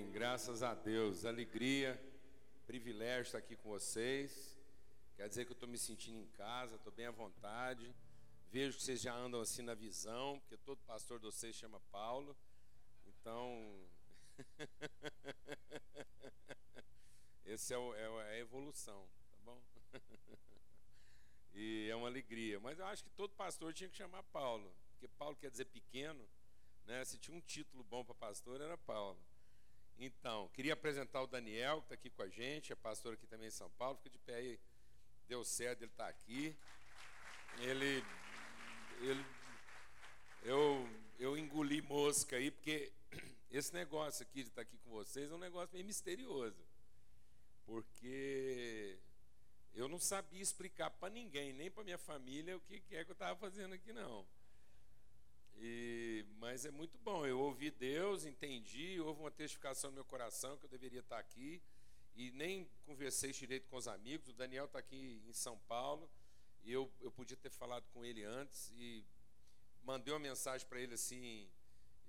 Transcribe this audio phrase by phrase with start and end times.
[0.00, 0.10] Amém.
[0.12, 1.26] Graças a Deus.
[1.26, 2.00] Alegria,
[2.66, 4.58] privilégio estar aqui com vocês.
[5.14, 7.94] Quer dizer que eu estou me sentindo em casa, estou bem à vontade.
[8.50, 12.34] Vejo que vocês já andam assim na visão, porque todo pastor de vocês chama Paulo.
[13.06, 13.86] Então,
[17.44, 19.60] esse é, o, é a evolução, tá bom?
[21.52, 22.58] e é uma alegria.
[22.58, 26.26] Mas eu acho que todo pastor tinha que chamar Paulo, porque Paulo quer dizer pequeno.
[26.86, 27.04] Né?
[27.04, 29.20] Se tinha um título bom para pastor, era Paulo.
[30.02, 33.48] Então, queria apresentar o Daniel, que está aqui com a gente, é pastor aqui também
[33.48, 33.98] em São Paulo.
[33.98, 34.58] Fica de pé aí,
[35.28, 36.56] deu certo, ele está aqui.
[37.58, 38.02] Ele,
[39.02, 39.26] ele,
[40.42, 42.90] eu, eu engoli mosca aí, porque
[43.52, 46.64] esse negócio aqui de estar tá aqui com vocês é um negócio meio misterioso.
[47.66, 48.98] Porque
[49.74, 53.12] eu não sabia explicar para ninguém, nem para minha família, o que é que eu
[53.12, 54.26] estava fazendo aqui, não.
[55.62, 57.26] E, mas é muito bom.
[57.26, 61.62] Eu ouvi Deus, entendi, houve uma testificação no meu coração que eu deveria estar aqui.
[62.16, 64.28] E nem conversei direito com os amigos.
[64.28, 66.10] O Daniel está aqui em São Paulo.
[66.64, 68.72] E eu, eu podia ter falado com ele antes.
[68.74, 69.04] E
[69.82, 71.46] mandei uma mensagem para ele assim,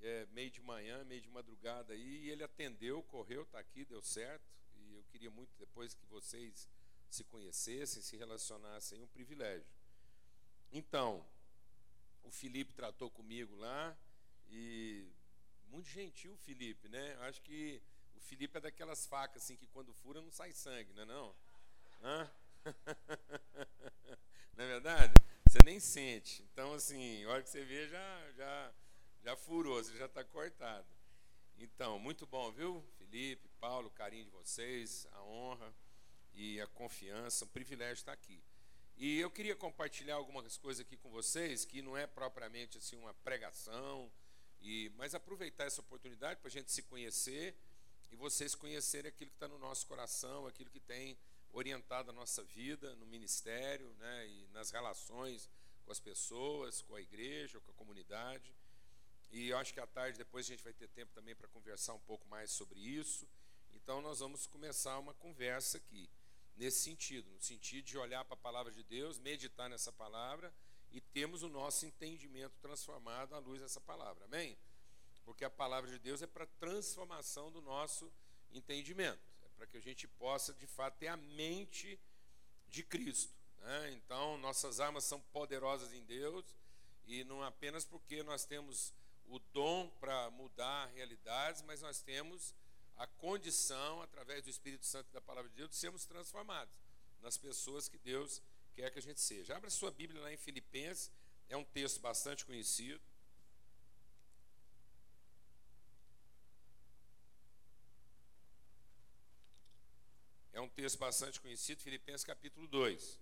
[0.02, 1.94] é, meio de manhã, meio de madrugada.
[1.94, 4.50] E ele atendeu, correu, está aqui, deu certo.
[4.76, 6.70] E eu queria muito depois que vocês
[7.10, 9.02] se conhecessem, se relacionassem.
[9.02, 9.68] Um privilégio.
[10.72, 11.26] Então,
[12.24, 13.98] o Felipe tratou comigo lá
[14.50, 15.08] e
[15.68, 17.18] muito gentil o Felipe, né?
[17.22, 17.82] Acho que
[18.16, 21.36] o Felipe é daquelas facas assim que quando fura não sai sangue, não é não?
[22.04, 22.32] Hã?
[24.56, 25.14] não é verdade?
[25.50, 26.44] Você nem sente.
[26.52, 28.74] Então assim, a hora que você vê já já
[29.24, 30.88] já furou, você já está cortado.
[31.58, 32.84] Então, muito bom, viu?
[32.98, 35.72] Felipe, Paulo, carinho de vocês, a honra
[36.34, 38.42] e a confiança, um privilégio estar aqui.
[39.02, 43.16] E eu queria compartilhar algumas coisas aqui com vocês, que não é propriamente assim uma
[43.16, 44.12] pregação,
[44.62, 47.56] e, mas aproveitar essa oportunidade para a gente se conhecer
[48.12, 51.18] e vocês conhecerem aquilo que está no nosso coração, aquilo que tem
[51.52, 55.50] orientado a nossa vida no ministério né, e nas relações
[55.84, 58.56] com as pessoas, com a igreja, com a comunidade.
[59.32, 61.96] E eu acho que à tarde depois a gente vai ter tempo também para conversar
[61.96, 63.28] um pouco mais sobre isso.
[63.74, 66.08] Então nós vamos começar uma conversa aqui
[66.56, 70.54] nesse sentido, no sentido de olhar para a palavra de Deus, meditar nessa palavra
[70.92, 74.26] e temos o nosso entendimento transformado à luz dessa palavra.
[74.26, 74.58] Amém?
[75.24, 78.12] Porque a palavra de Deus é para transformação do nosso
[78.52, 82.00] entendimento, é para que a gente possa de fato ter a mente
[82.68, 83.34] de Cristo.
[83.60, 83.92] Né?
[83.94, 86.56] Então, nossas armas são poderosas em Deus
[87.06, 88.94] e não apenas porque nós temos
[89.26, 92.54] o dom para mudar realidades, mas nós temos
[92.98, 96.76] a condição, através do Espírito Santo da palavra de Deus, de sermos transformados
[97.22, 98.42] nas pessoas que Deus
[98.74, 99.56] quer que a gente seja.
[99.56, 101.12] Abra sua Bíblia lá em Filipenses,
[101.50, 103.02] é um texto bastante conhecido.
[110.54, 113.20] É um texto bastante conhecido, Filipenses capítulo 2.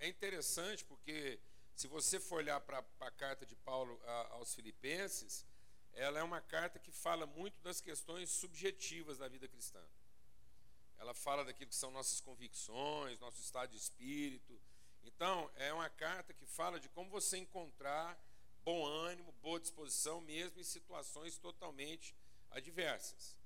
[0.00, 1.38] É interessante porque,
[1.74, 5.44] se você for olhar para a carta de Paulo a, aos Filipenses,
[5.94, 9.82] ela é uma carta que fala muito das questões subjetivas da vida cristã.
[10.98, 14.60] Ela fala daquilo que são nossas convicções, nosso estado de espírito.
[15.02, 18.18] Então, é uma carta que fala de como você encontrar
[18.62, 22.14] bom ânimo, boa disposição, mesmo em situações totalmente
[22.50, 23.36] adversas.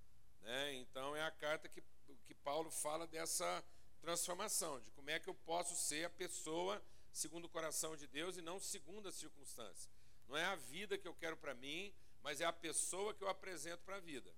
[0.41, 0.75] Né?
[0.75, 1.83] Então, é a carta que,
[2.27, 3.65] que Paulo fala dessa
[4.01, 8.37] transformação, de como é que eu posso ser a pessoa segundo o coração de Deus
[8.37, 9.89] e não segundo as circunstâncias.
[10.29, 11.95] Não é a vida que eu quero para mim,
[12.25, 14.35] mas é a pessoa que eu apresento para a vida.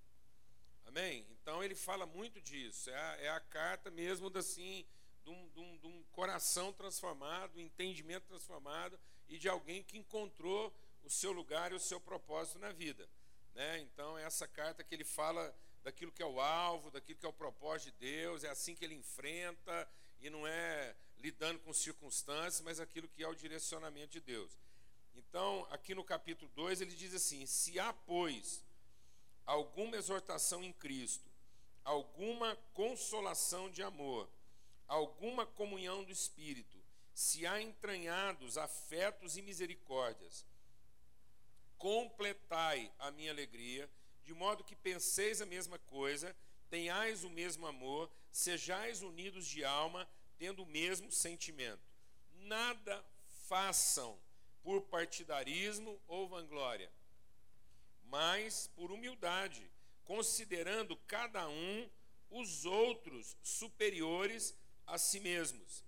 [0.85, 1.25] Amém?
[1.31, 2.89] Então ele fala muito disso.
[2.89, 4.85] É a, é a carta mesmo assim,
[5.23, 8.99] de um, de, um, de um coração transformado, um entendimento transformado
[9.29, 13.09] e de alguém que encontrou o seu lugar e o seu propósito na vida.
[13.55, 13.79] Né?
[13.79, 17.29] Então, é essa carta que ele fala daquilo que é o alvo, daquilo que é
[17.29, 19.89] o propósito de Deus, é assim que ele enfrenta,
[20.19, 24.57] e não é lidando com circunstâncias, mas aquilo que é o direcionamento de Deus.
[25.17, 28.63] Então, aqui no capítulo 2, ele diz assim: Se há, pois,
[29.45, 31.27] alguma exortação em Cristo,
[31.83, 34.29] alguma consolação de amor,
[34.87, 36.77] alguma comunhão do Espírito,
[37.13, 40.45] se há entranhados afetos e misericórdias,
[41.77, 43.89] completai a minha alegria,
[44.23, 46.35] de modo que penseis a mesma coisa,
[46.69, 51.81] tenhais o mesmo amor, sejais unidos de alma, tendo o mesmo sentimento.
[52.33, 53.03] Nada
[53.47, 54.19] façam
[54.67, 56.91] por partidarismo ou vanglória,
[58.03, 59.65] mas por humildade,
[60.03, 61.89] considerando cada um
[62.29, 64.53] os outros superiores
[64.85, 65.85] a si mesmos.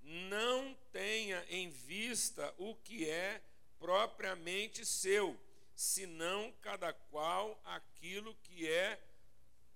[0.00, 3.42] Não tenha em vista o que é
[3.78, 5.38] propriamente seu,
[5.76, 8.98] senão cada qual aquilo que é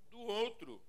[0.08, 0.80] do outro,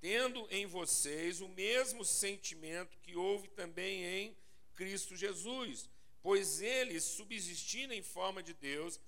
[0.00, 4.36] tendo em vocês o mesmo sentimento que houve também em
[4.74, 5.90] Cristo Jesus,
[6.26, 8.98] pois ele, subsistindo em forma de Deus,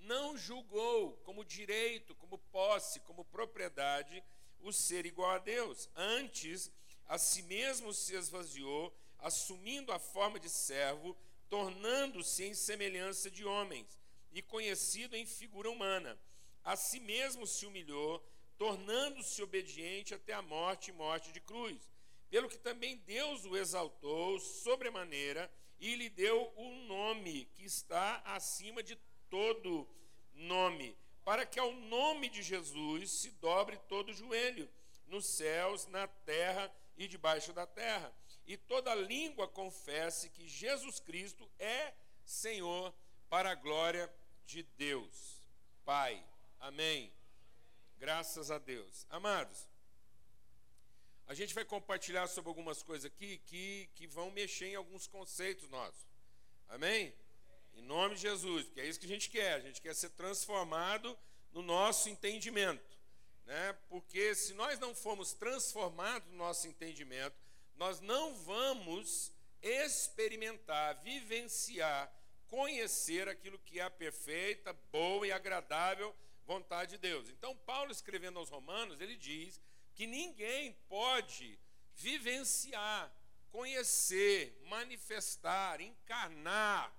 [0.00, 4.22] não julgou como direito, como posse, como propriedade
[4.60, 5.88] o ser igual a Deus.
[5.96, 6.70] Antes,
[7.06, 11.16] a si mesmo se esvaziou, assumindo a forma de servo,
[11.48, 13.98] tornando-se em semelhança de homens
[14.30, 16.20] e conhecido em figura humana.
[16.62, 18.22] A si mesmo se humilhou,
[18.58, 21.88] tornando-se obediente até a morte e morte de cruz.
[22.28, 25.50] Pelo que também Deus o exaltou sobremaneira
[25.80, 28.96] e lhe deu o um nome que está acima de
[29.30, 29.88] todo
[30.34, 34.68] nome, para que ao nome de Jesus se dobre todo joelho,
[35.06, 38.12] nos céus, na terra e debaixo da terra,
[38.46, 41.92] e toda língua confesse que Jesus Cristo é
[42.24, 42.94] Senhor
[43.28, 44.12] para a glória
[44.46, 45.42] de Deus.
[45.84, 46.22] Pai.
[46.60, 47.12] Amém.
[47.98, 49.06] Graças a Deus.
[49.10, 49.67] Amados,
[51.28, 55.68] a gente vai compartilhar sobre algumas coisas aqui que, que vão mexer em alguns conceitos
[55.68, 56.06] nossos.
[56.68, 57.14] Amém?
[57.74, 59.54] Em nome de Jesus, porque é isso que a gente quer.
[59.54, 61.16] A gente quer ser transformado
[61.52, 62.98] no nosso entendimento.
[63.46, 63.76] Né?
[63.88, 67.36] Porque se nós não formos transformados no nosso entendimento,
[67.76, 69.30] nós não vamos
[69.62, 72.12] experimentar, vivenciar
[72.48, 76.14] conhecer aquilo que é a perfeita, boa e agradável
[76.44, 77.28] vontade de Deus.
[77.28, 79.60] Então, Paulo escrevendo aos Romanos, ele diz
[79.98, 81.58] que ninguém pode
[81.96, 83.12] vivenciar,
[83.50, 86.96] conhecer, manifestar, encarnar,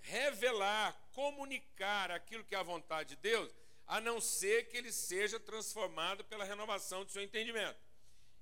[0.00, 3.50] revelar, comunicar aquilo que é a vontade de Deus,
[3.86, 7.80] a não ser que ele seja transformado pela renovação do seu entendimento.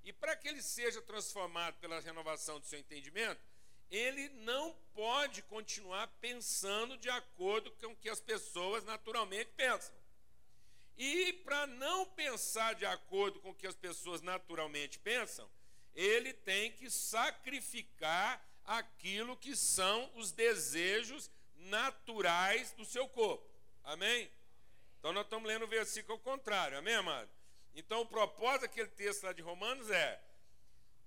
[0.03, 3.39] E para que ele seja transformado pela renovação do seu entendimento,
[3.89, 9.95] ele não pode continuar pensando de acordo com o que as pessoas naturalmente pensam.
[10.97, 15.47] E para não pensar de acordo com o que as pessoas naturalmente pensam,
[15.93, 23.47] ele tem que sacrificar aquilo que são os desejos naturais do seu corpo.
[23.83, 24.29] Amém?
[24.99, 27.29] Então nós estamos lendo o versículo ao contrário, amém, amado?
[27.75, 30.21] Então o propósito daquele texto lá de Romanos é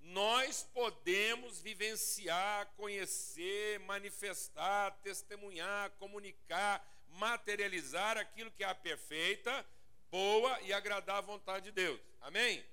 [0.03, 9.67] nós podemos vivenciar, conhecer, manifestar, testemunhar, comunicar, materializar aquilo que é a perfeita,
[10.11, 12.01] boa e agradar à vontade de Deus.
[12.21, 12.65] Amém?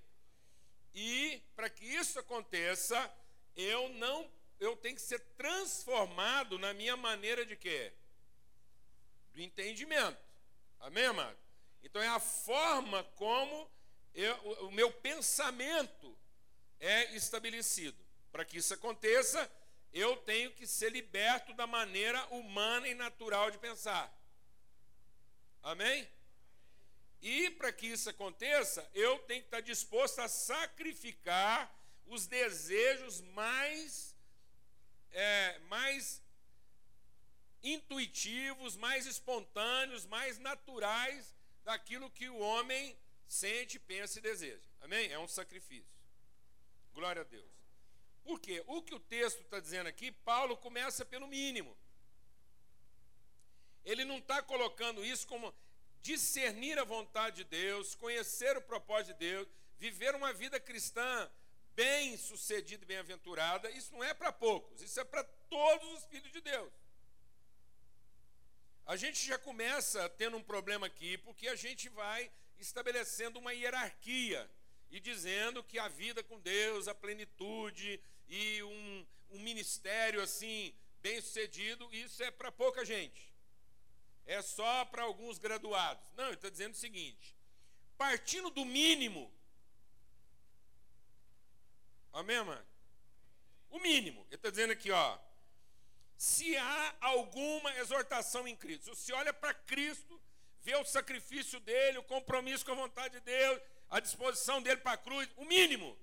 [0.94, 3.14] E para que isso aconteça,
[3.56, 4.30] eu não
[4.60, 7.94] eu tenho que ser transformado na minha maneira de quê?
[9.32, 10.20] Do entendimento.
[10.80, 11.38] Amém, amado?
[11.84, 13.70] Então é a forma como
[14.14, 14.36] eu,
[14.66, 16.18] o meu pensamento
[16.80, 17.98] é estabelecido.
[18.32, 19.50] Para que isso aconteça,
[19.94, 24.12] eu tenho que ser liberto da maneira humana e natural de pensar.
[25.62, 26.08] Amém?
[27.22, 31.74] E para que isso aconteça, eu tenho que estar disposto a sacrificar
[32.06, 34.16] os desejos mais,
[35.12, 36.22] é, mais
[37.64, 42.98] intuitivos, mais espontâneos, mais naturais daquilo que o homem
[43.28, 44.68] sente, pensa e deseja.
[44.82, 45.12] Amém?
[45.12, 45.98] É um sacrifício.
[46.94, 47.52] Glória a Deus.
[48.24, 48.64] Por quê?
[48.68, 51.76] O que o texto está dizendo aqui, Paulo começa pelo mínimo.
[53.84, 55.54] Ele não está colocando isso como
[56.02, 61.30] discernir a vontade de Deus, conhecer o propósito de Deus, viver uma vida cristã
[61.74, 63.70] bem sucedida e bem-aventurada.
[63.72, 66.72] Isso não é para poucos, isso é para todos os filhos de Deus.
[68.86, 74.50] A gente já começa tendo um problema aqui, porque a gente vai estabelecendo uma hierarquia
[74.90, 81.22] e dizendo que a vida com Deus, a plenitude e um, um ministério assim bem
[81.22, 83.34] sucedido, isso é para pouca gente.
[84.28, 86.06] É só para alguns graduados.
[86.16, 87.34] Não, ele está dizendo o seguinte:
[87.98, 89.34] partindo do mínimo,
[92.12, 92.68] amém, mano?
[93.70, 95.18] O mínimo, ele está dizendo aqui, ó.
[96.18, 100.22] Se há alguma exortação em Cristo, se olha para Cristo,
[100.62, 104.94] vê o sacrifício dele, o compromisso com a vontade de Deus, a disposição dele para
[104.94, 105.98] a cruz, o mínimo.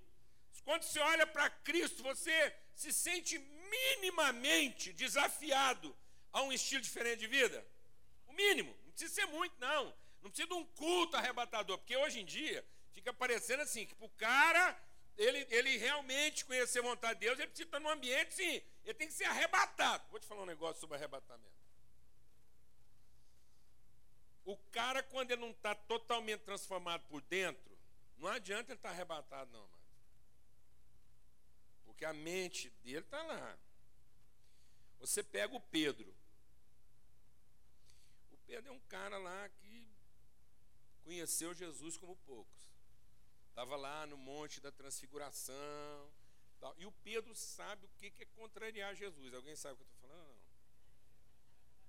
[0.64, 5.94] Quando você olha para Cristo, você se sente minimamente desafiado
[6.32, 7.73] a um estilo diferente de vida?
[8.34, 8.76] Mínimo.
[8.84, 9.94] Não precisa ser muito, não.
[10.22, 14.08] Não precisa de um culto arrebatador, porque hoje em dia fica parecendo assim, que o
[14.10, 14.80] cara,
[15.16, 18.94] ele, ele realmente conhecer a vontade de Deus, ele precisa estar num ambiente, sim, ele
[18.94, 20.04] tem que ser arrebatado.
[20.10, 21.54] Vou te falar um negócio sobre arrebatamento.
[24.44, 27.76] O cara, quando ele não está totalmente transformado por dentro,
[28.18, 29.84] não adianta ele estar tá arrebatado, não, mano.
[31.84, 33.58] Porque a mente dele está lá.
[35.00, 36.14] Você pega o Pedro.
[38.46, 39.88] Pedro é um cara lá que
[41.02, 42.64] conheceu Jesus como poucos.
[43.48, 46.12] Estava lá no Monte da Transfiguração.
[46.60, 46.74] Tal.
[46.78, 49.32] E o Pedro sabe o que é contrariar Jesus.
[49.32, 50.36] Alguém sabe o que eu estou falando?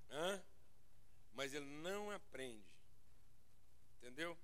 [0.10, 0.18] Não.
[0.18, 0.46] Hã?
[1.34, 2.66] Mas ele não aprende.
[3.98, 4.38] Entendeu?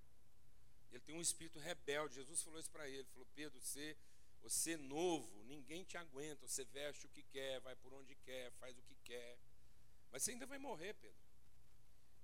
[0.90, 2.16] Ele tem um espírito rebelde.
[2.16, 3.08] Jesus falou isso para ele.
[3.12, 3.96] Falou, Pedro, você,
[4.42, 6.48] você é novo, ninguém te aguenta.
[6.48, 9.38] Você veste o que quer, vai por onde quer, faz o que quer.
[10.12, 11.21] Mas você ainda vai morrer, Pedro.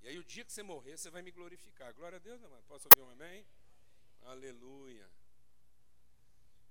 [0.07, 1.93] E aí o dia que você morrer, você vai me glorificar.
[1.93, 2.63] Glória a Deus, amado.
[2.63, 3.45] Posso ouvir um amém?
[4.21, 5.05] Aleluia.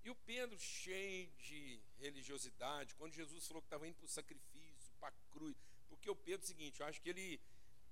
[0.02, 4.90] E o Pedro, cheio de religiosidade, quando Jesus falou que estava indo para o sacrifício,
[4.98, 5.54] para a cruz.
[5.86, 7.38] Porque o Pedro, é o seguinte, eu acho que ele,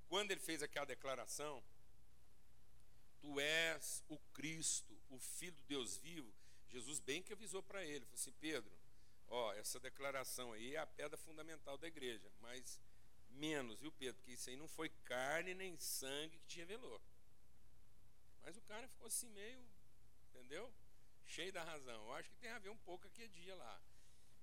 [0.08, 1.62] quando ele fez aquela declaração,
[3.20, 6.32] Tu és o Cristo, o Filho do Deus vivo,
[6.70, 8.72] Jesus bem que avisou para ele, falou assim, Pedro,
[9.28, 12.80] ó, essa declaração aí é a pedra fundamental da igreja, mas
[13.34, 14.16] menos, viu, Pedro?
[14.16, 17.00] Porque isso aí não foi carne nem sangue que te revelou.
[18.42, 19.64] Mas o cara ficou assim meio,
[20.30, 20.72] entendeu?
[21.26, 22.06] Cheio da razão.
[22.06, 23.80] Eu acho que tem a ver um pouco aquele dia lá.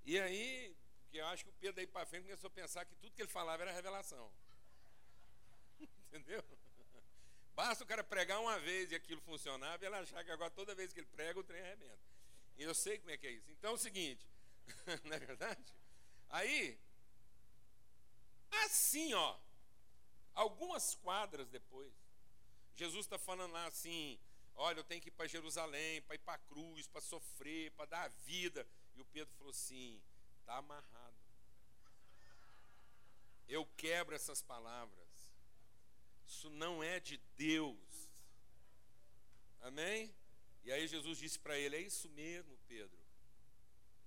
[0.03, 2.95] E aí, porque eu acho que o Pedro aí para frente começou a pensar que
[2.95, 4.31] tudo que ele falava era revelação.
[6.07, 6.43] entendeu?
[7.53, 10.73] Basta o cara pregar uma vez e aquilo funcionava e ele achar que agora toda
[10.73, 11.99] vez que ele prega o trem arrebenta.
[12.57, 13.51] E eu sei como é que é isso.
[13.51, 14.25] Então é o seguinte,
[15.03, 15.63] não é verdade?
[16.29, 16.79] Aí,
[18.51, 19.37] Assim, ó,
[20.33, 21.93] algumas quadras depois,
[22.75, 24.19] Jesus está falando lá assim:
[24.55, 27.85] olha, eu tenho que ir para Jerusalém, para ir para a cruz, para sofrer, para
[27.85, 28.67] dar a vida.
[28.95, 30.01] E o Pedro falou assim:
[30.39, 31.15] está amarrado.
[33.47, 35.09] Eu quebro essas palavras.
[36.25, 38.09] Isso não é de Deus.
[39.61, 40.13] Amém?
[40.63, 42.99] E aí Jesus disse para ele: É isso mesmo, Pedro.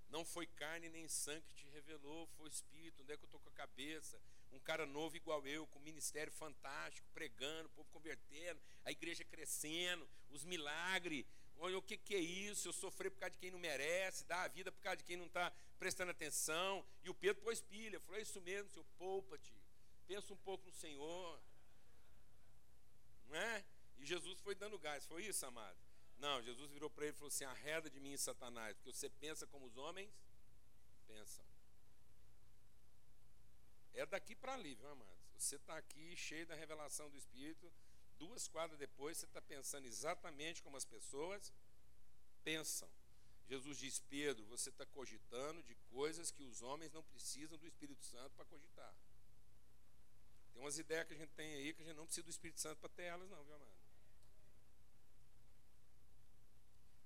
[0.08, 3.02] Não foi carne nem sangue que te revelou, foi Espírito.
[3.02, 4.20] Onde é que eu estou com a cabeça?
[4.54, 9.24] Um cara novo igual eu, com um ministério fantástico, pregando, o povo convertendo, a igreja
[9.24, 11.24] crescendo, os milagres.
[11.58, 12.68] Olha, o que, que é isso?
[12.68, 15.16] Eu sofri por causa de quem não merece, dar a vida por causa de quem
[15.16, 16.84] não está prestando atenção.
[17.02, 19.52] E o Pedro pôs pilha, falou: é isso mesmo, seu poupa-te,
[20.06, 21.40] pensa um pouco no Senhor.
[23.28, 23.64] Não é?
[23.98, 25.78] E Jesus foi dando gás, foi isso, amado?
[26.18, 29.46] Não, Jesus virou para ele e falou assim: arreda de mim, Satanás, porque você pensa
[29.46, 30.10] como os homens
[31.06, 31.44] pensam.
[33.94, 35.14] É daqui para ali, viu, amados?
[35.38, 37.72] Você está aqui cheio da revelação do Espírito,
[38.18, 41.52] duas quadras depois você está pensando exatamente como as pessoas
[42.42, 42.88] pensam.
[43.46, 48.04] Jesus diz: Pedro, você está cogitando de coisas que os homens não precisam do Espírito
[48.04, 48.94] Santo para cogitar.
[50.52, 52.60] Tem umas ideias que a gente tem aí que a gente não precisa do Espírito
[52.60, 53.74] Santo para ter elas, não, viu, amado?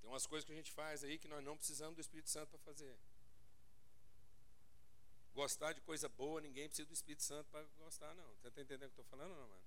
[0.00, 2.50] Tem umas coisas que a gente faz aí que nós não precisamos do Espírito Santo
[2.50, 2.96] para fazer.
[5.38, 8.26] Gostar de coisa boa, ninguém precisa do Espírito Santo para gostar, não.
[8.34, 9.62] Você está entendendo o que eu estou falando, não, mano?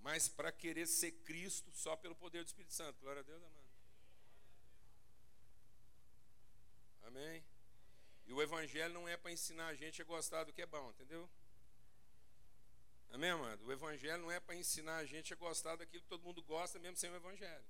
[0.00, 3.00] Mas para querer ser Cristo só pelo poder do Espírito Santo.
[3.00, 3.66] Glória a Deus, amado.
[7.04, 7.42] Amém?
[8.26, 10.90] E o Evangelho não é para ensinar a gente a gostar do que é bom,
[10.90, 11.26] entendeu?
[13.08, 13.64] Amém, amado?
[13.64, 16.78] O Evangelho não é para ensinar a gente a gostar daquilo que todo mundo gosta,
[16.78, 17.64] mesmo sem o Evangelho.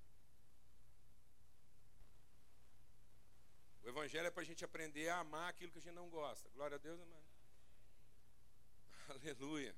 [3.87, 6.50] O Evangelho é para a gente aprender a amar aquilo que a gente não gosta.
[6.50, 7.25] Glória a Deus, amado.
[9.14, 9.76] Aleluia.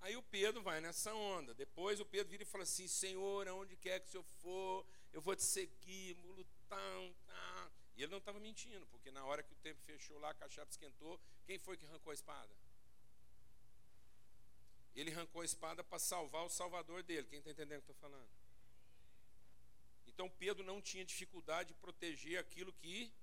[0.00, 1.54] Aí o Pedro vai nessa onda.
[1.54, 5.20] Depois o Pedro vira e fala assim: Senhor, aonde quer que o Senhor for, eu
[5.20, 7.70] vou te seguir, mulutão, tá.
[7.96, 10.72] E ele não estava mentindo, porque na hora que o tempo fechou lá, a cachaça
[10.72, 12.52] esquentou, quem foi que arrancou a espada?
[14.96, 17.28] Ele arrancou a espada para salvar o salvador dele.
[17.28, 18.28] Quem está entendendo o que eu estou falando?
[20.04, 23.14] Então Pedro não tinha dificuldade de proteger aquilo que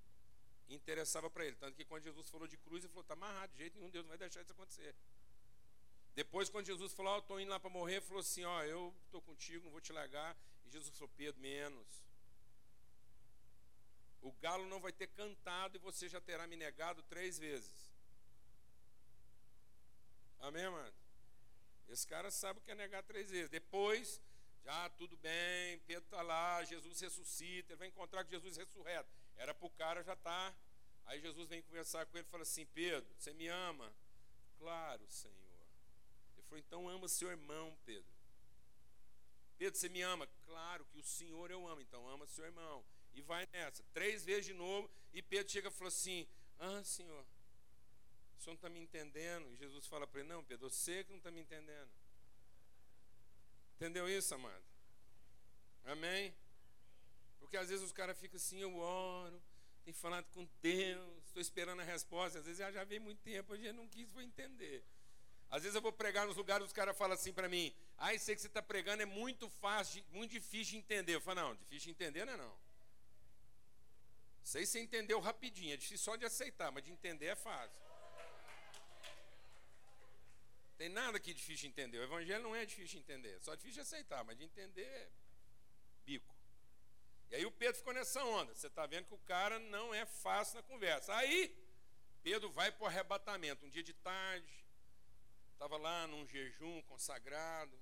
[0.68, 1.56] interessava para ele.
[1.56, 4.04] Tanto que quando Jesus falou de cruz, ele falou: está amarrado, de jeito nenhum, Deus
[4.04, 4.94] não vai deixar isso acontecer.
[6.14, 8.62] Depois, quando Jesus falou: oh, estou indo lá para morrer, ele falou assim: Ó, oh,
[8.62, 10.36] eu estou contigo, não vou te largar.
[10.64, 12.04] E Jesus falou: Pedro, menos.
[14.22, 17.92] O galo não vai ter cantado e você já terá me negado três vezes.
[20.40, 20.94] Amém, mano?
[21.88, 23.50] Esse cara sabe o que é negar três vezes.
[23.50, 24.20] Depois,
[24.64, 29.10] já tudo bem, Pedro está lá, Jesus ressuscita, ele vai encontrar com Jesus ressurreto.
[29.36, 30.16] Era para o cara já.
[30.16, 30.54] Tá.
[31.06, 33.92] Aí Jesus vem conversar com ele e fala assim: Pedro, você me ama?
[34.58, 35.34] Claro, Senhor.
[36.34, 38.14] Ele falou: então ama seu irmão, Pedro.
[39.58, 40.26] Pedro, você me ama?
[40.46, 42.84] Claro que o Senhor eu amo, então ama seu irmão.
[43.14, 43.84] E vai nessa.
[43.92, 44.90] Três vezes de novo.
[45.12, 46.26] E Pedro chega e falou assim:
[46.58, 47.24] Ah, Senhor,
[48.38, 49.52] o Senhor não está me entendendo.
[49.52, 51.90] E Jesus fala para ele: Não, Pedro, você que não está me entendendo.
[53.76, 54.64] Entendeu isso, amado?
[55.84, 56.34] Amém?
[57.44, 59.40] Porque às vezes os caras ficam assim, eu oro,
[59.84, 62.38] tenho falado com Deus, estou esperando a resposta.
[62.38, 64.82] Às vezes já, já vem muito tempo, a gente não quis foi entender.
[65.50, 68.30] Às vezes eu vou pregar nos lugares, os caras falam assim para mim: Ah, isso
[68.30, 71.14] aí que você está pregando é muito fácil, muito difícil de entender.
[71.14, 72.56] Eu falo: Não, difícil de entender não é não.
[74.54, 77.78] Aí você entendeu rapidinho, é difícil só de aceitar, mas de entender é fácil.
[80.78, 81.98] Tem nada aqui difícil de entender.
[81.98, 84.82] O evangelho não é difícil de entender, é só difícil de aceitar, mas de entender
[84.82, 85.23] é.
[87.30, 88.54] E aí o Pedro ficou nessa onda.
[88.54, 91.14] Você está vendo que o cara não é fácil na conversa.
[91.14, 91.54] Aí
[92.22, 93.66] Pedro vai para o arrebatamento.
[93.66, 94.64] Um dia de tarde,
[95.52, 97.78] estava lá num jejum consagrado,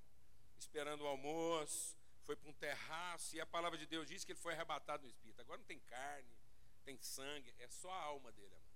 [0.59, 4.39] esperando o almoço, foi para um terraço, e a palavra de Deus diz que ele
[4.39, 5.41] foi arrebatado no espírito.
[5.41, 6.37] Agora não tem carne,
[6.85, 8.73] tem sangue, é só a alma dele, amados.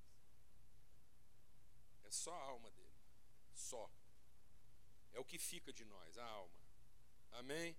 [2.05, 2.87] É só a alma dele.
[3.55, 3.91] Só.
[5.13, 6.55] É o que fica de nós, a alma.
[7.33, 7.77] Amém?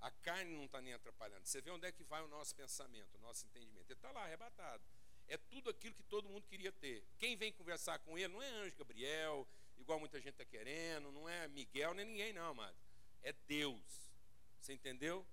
[0.00, 1.46] A carne não está nem atrapalhando.
[1.46, 3.90] Você vê onde é que vai o nosso pensamento, o nosso entendimento.
[3.90, 4.82] Ele está lá arrebatado.
[5.28, 7.04] É tudo aquilo que todo mundo queria ter.
[7.18, 9.46] Quem vem conversar com ele não é anjo Gabriel,
[9.78, 12.76] igual muita gente está querendo, não é Miguel, nem ninguém, não, amado.
[13.22, 14.10] É Deus.
[14.60, 15.26] Você entendeu?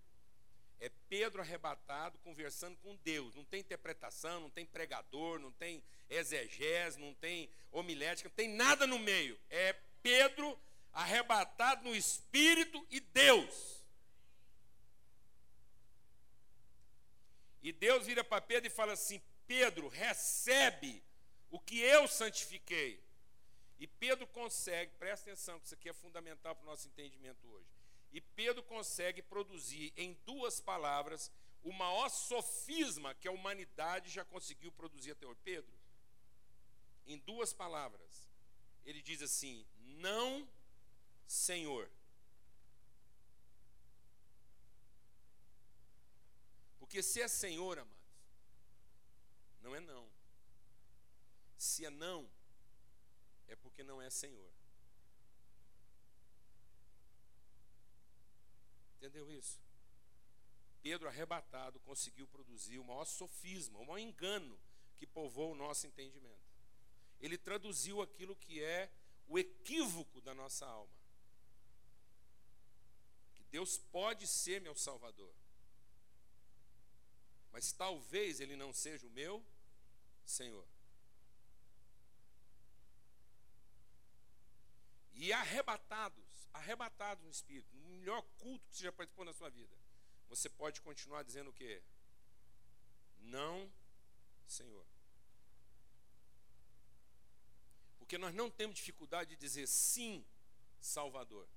[0.79, 3.35] É Pedro arrebatado conversando com Deus.
[3.35, 8.85] Não tem interpretação, não tem pregador, não tem exegese, não tem homilética, não tem nada
[8.87, 9.39] no meio.
[9.49, 10.59] É Pedro
[10.91, 13.82] arrebatado no Espírito e Deus.
[17.63, 21.01] E Deus vira para Pedro e fala assim: Pedro, recebe
[21.49, 23.01] o que eu santifiquei.
[23.79, 27.67] E Pedro consegue, presta atenção, que isso aqui é fundamental para o nosso entendimento hoje.
[28.11, 31.31] E Pedro consegue produzir em duas palavras
[31.63, 35.39] o maior sofisma que a humanidade já conseguiu produzir até hoje.
[35.43, 35.73] Pedro,
[37.07, 38.27] em duas palavras,
[38.85, 40.47] ele diz assim: Não,
[41.25, 41.89] Senhor.
[46.93, 47.97] Porque se é Senhor, amados,
[49.63, 50.07] não é não.
[51.57, 52.29] Se é não,
[53.47, 54.53] é porque não é Senhor.
[58.97, 59.59] Entendeu isso?
[60.83, 64.55] Pedro, arrebatado, conseguiu produzir o maior sofisma, o maior engano
[64.95, 66.45] que povoou o nosso entendimento.
[67.19, 68.87] Ele traduziu aquilo que é
[69.27, 70.93] o equívoco da nossa alma.
[73.33, 75.33] Que Deus pode ser meu Salvador,
[77.53, 79.41] mas talvez Ele não seja o meu
[80.25, 80.67] Senhor.
[85.23, 89.73] e arrebatados, arrebatados no espírito, no melhor culto que você já participou na sua vida,
[90.27, 91.81] você pode continuar dizendo o quê?
[93.19, 93.71] Não,
[94.45, 94.85] Senhor.
[97.99, 100.25] Porque nós não temos dificuldade de dizer sim,
[100.81, 101.47] Salvador.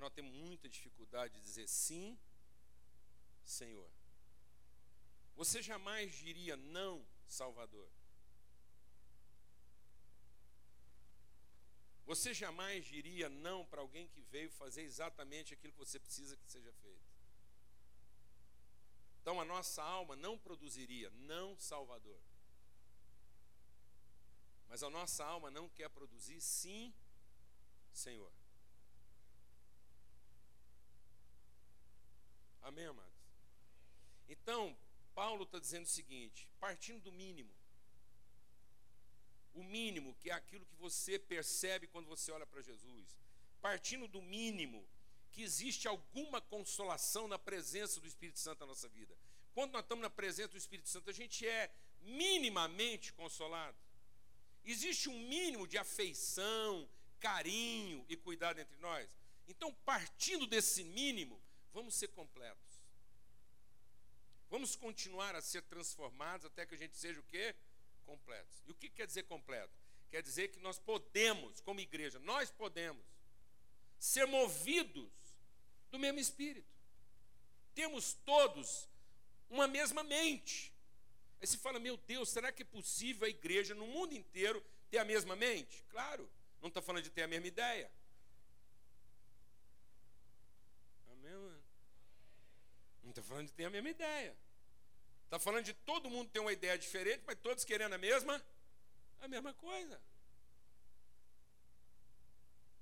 [0.00, 2.18] Mas nós temos muita dificuldade de dizer sim,
[3.44, 3.90] Senhor.
[5.36, 7.86] Você jamais diria não, Salvador.
[12.06, 16.50] Você jamais diria não para alguém que veio fazer exatamente aquilo que você precisa que
[16.50, 17.06] seja feito.
[19.20, 22.22] Então a nossa alma não produziria não Salvador.
[24.66, 26.94] Mas a nossa alma não quer produzir sim,
[27.92, 28.39] Senhor.
[32.62, 33.10] Amém, amados?
[34.28, 34.76] Então,
[35.14, 37.50] Paulo está dizendo o seguinte: partindo do mínimo,
[39.54, 43.16] o mínimo, que é aquilo que você percebe quando você olha para Jesus,
[43.60, 44.86] partindo do mínimo,
[45.32, 49.16] que existe alguma consolação na presença do Espírito Santo na nossa vida.
[49.54, 53.76] Quando nós estamos na presença do Espírito Santo, a gente é minimamente consolado.
[54.64, 59.08] Existe um mínimo de afeição, carinho e cuidado entre nós.
[59.48, 61.39] Então, partindo desse mínimo,
[61.72, 62.80] vamos ser completos.
[64.48, 67.54] Vamos continuar a ser transformados até que a gente seja o quê?
[68.04, 68.62] Completos.
[68.66, 69.72] E o que quer dizer completo?
[70.10, 73.04] Quer dizer que nós podemos, como igreja, nós podemos
[73.98, 75.12] ser movidos
[75.90, 76.68] do mesmo espírito.
[77.74, 78.88] Temos todos
[79.48, 80.72] uma mesma mente.
[81.40, 84.98] Aí se fala, meu Deus, será que é possível a igreja no mundo inteiro ter
[84.98, 85.84] a mesma mente?
[85.88, 86.28] Claro,
[86.60, 87.90] não está falando de ter a mesma ideia.
[93.42, 94.36] De ter a mesma ideia.
[95.24, 98.44] Está falando de todo mundo ter uma ideia diferente, mas todos querendo a mesma,
[99.20, 100.00] a mesma coisa.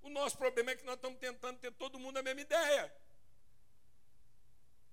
[0.00, 2.94] O nosso problema é que nós estamos tentando ter todo mundo a mesma ideia.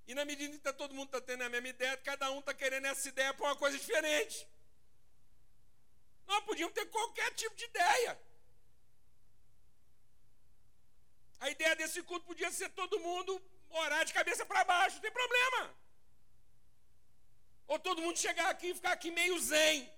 [0.07, 2.53] E na medida que tá, todo mundo está tendo a mesma ideia, cada um está
[2.53, 4.47] querendo essa ideia para uma coisa diferente.
[6.27, 8.19] Nós podíamos ter qualquer tipo de ideia.
[11.39, 13.41] A ideia desse culto podia ser todo mundo
[13.79, 15.75] orar de cabeça para baixo, não tem problema.
[17.67, 19.89] Ou todo mundo chegar aqui e ficar aqui meio zen.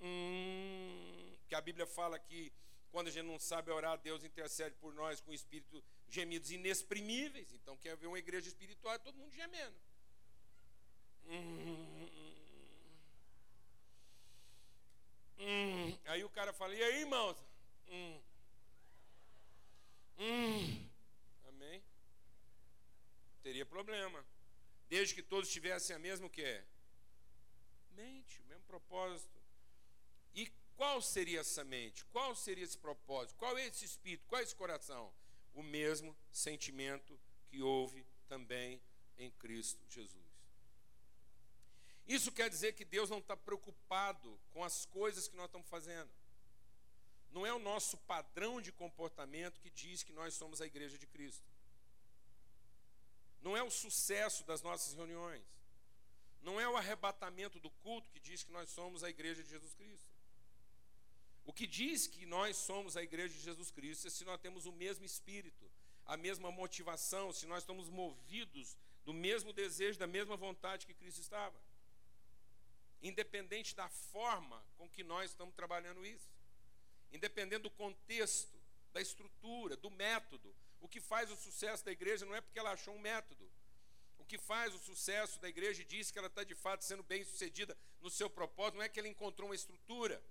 [0.00, 2.52] Hum, que a Bíblia fala que
[2.90, 7.52] quando a gente não sabe orar, Deus intercede por nós com espírito gemidos inexprimíveis.
[7.54, 9.76] Então quer ver uma igreja espiritual, todo mundo gemendo.
[11.26, 12.08] Hum,
[15.38, 15.98] hum.
[16.04, 17.36] Aí o cara fala, e aí, irmãos?
[17.88, 18.20] Hum.
[20.22, 20.88] Hum.
[21.48, 21.82] Amém?
[23.42, 24.24] Teria problema.
[24.88, 26.62] Desde que todos tivessem a mesma o que?
[27.96, 29.40] Mente, o mesmo propósito.
[30.32, 32.04] E qual seria essa mente?
[32.06, 33.36] Qual seria esse propósito?
[33.36, 34.24] Qual é esse espírito?
[34.28, 35.12] Qual é esse coração?
[35.54, 38.80] O mesmo sentimento que houve também
[39.18, 40.22] em Cristo Jesus.
[42.06, 46.10] Isso quer dizer que Deus não está preocupado com as coisas que nós estamos fazendo.
[47.32, 51.06] Não é o nosso padrão de comportamento que diz que nós somos a igreja de
[51.06, 51.50] Cristo.
[53.40, 55.42] Não é o sucesso das nossas reuniões.
[56.42, 59.74] Não é o arrebatamento do culto que diz que nós somos a igreja de Jesus
[59.74, 60.10] Cristo.
[61.44, 64.66] O que diz que nós somos a igreja de Jesus Cristo é se nós temos
[64.66, 65.70] o mesmo espírito,
[66.04, 71.20] a mesma motivação, se nós estamos movidos do mesmo desejo, da mesma vontade que Cristo
[71.20, 71.58] estava.
[73.00, 76.31] Independente da forma com que nós estamos trabalhando isso
[77.12, 78.58] independente do contexto,
[78.92, 80.54] da estrutura, do método.
[80.80, 83.50] O que faz o sucesso da igreja não é porque ela achou um método.
[84.18, 87.02] O que faz o sucesso da igreja e diz que ela está de fato sendo
[87.02, 90.22] bem sucedida no seu propósito, não é que ela encontrou uma estrutura,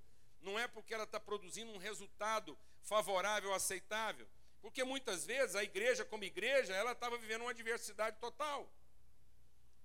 [0.42, 4.28] não é porque ela está produzindo um resultado favorável, aceitável.
[4.62, 8.72] Porque muitas vezes a igreja, como igreja, ela estava vivendo uma diversidade total.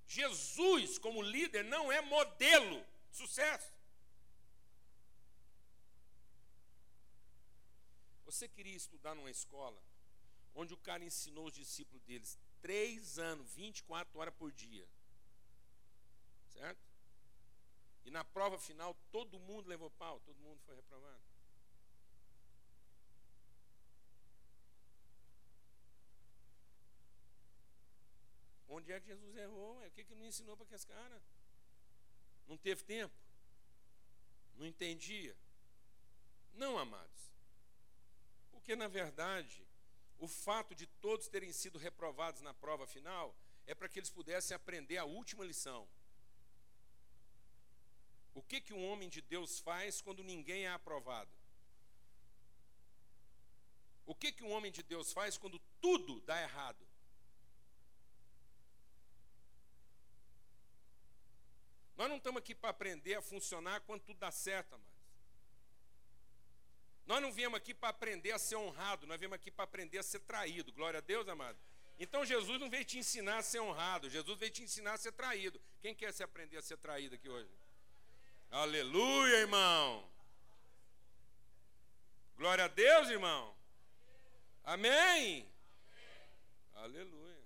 [0.07, 3.76] Jesus, como líder, não é modelo de sucesso.
[8.27, 9.81] Você queria estudar numa escola
[10.55, 14.87] onde o cara ensinou os discípulos deles três anos, 24 horas por dia.
[16.49, 16.85] Certo?
[18.05, 21.23] E na prova final todo mundo levou pau, todo mundo foi reprovado.
[28.69, 29.79] Onde é que Jesus errou?
[29.87, 31.23] O que, que não ensinou para aqueles caras?
[32.49, 33.15] Não teve tempo?
[34.57, 35.37] Não entendia?
[36.53, 37.36] Não, amados.
[38.57, 39.65] Porque, na verdade,
[40.19, 44.55] o fato de todos terem sido reprovados na prova final é para que eles pudessem
[44.55, 45.87] aprender a última lição.
[48.35, 51.31] O que, que um homem de Deus faz quando ninguém é aprovado?
[54.07, 56.85] O que, que um homem de Deus faz quando tudo dá errado?
[61.97, 64.96] Nós não estamos aqui para aprender a funcionar quando tudo dá certo, amado.
[67.07, 70.03] Nós não viemos aqui para aprender a ser honrado, nós viemos aqui para aprender a
[70.03, 70.73] ser traído.
[70.73, 71.57] Glória a Deus, amado.
[71.99, 75.13] Então Jesus não veio te ensinar a ser honrado, Jesus veio te ensinar a ser
[75.13, 75.61] traído.
[75.81, 77.51] Quem quer se aprender a ser traído aqui hoje?
[78.51, 80.09] Aleluia, irmão.
[82.37, 83.57] Glória a Deus, irmão.
[84.65, 84.93] Amém?
[84.93, 85.53] Amém.
[86.75, 87.45] Aleluia.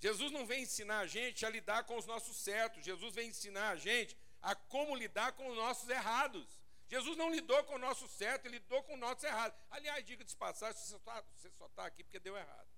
[0.00, 3.70] Jesus não vem ensinar a gente a lidar com os nossos certos, Jesus vem ensinar
[3.70, 6.61] a gente a como lidar com os nossos errados.
[6.92, 9.58] Jesus não lidou com o nosso certo, ele lidou com o nosso errado.
[9.70, 12.68] Aliás, diga de passagem, você só está tá aqui porque deu errado.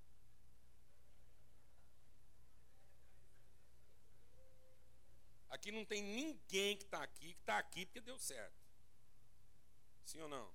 [5.48, 8.55] Aqui não tem ninguém que está aqui, que está aqui porque deu certo.
[10.05, 10.48] Sim ou não?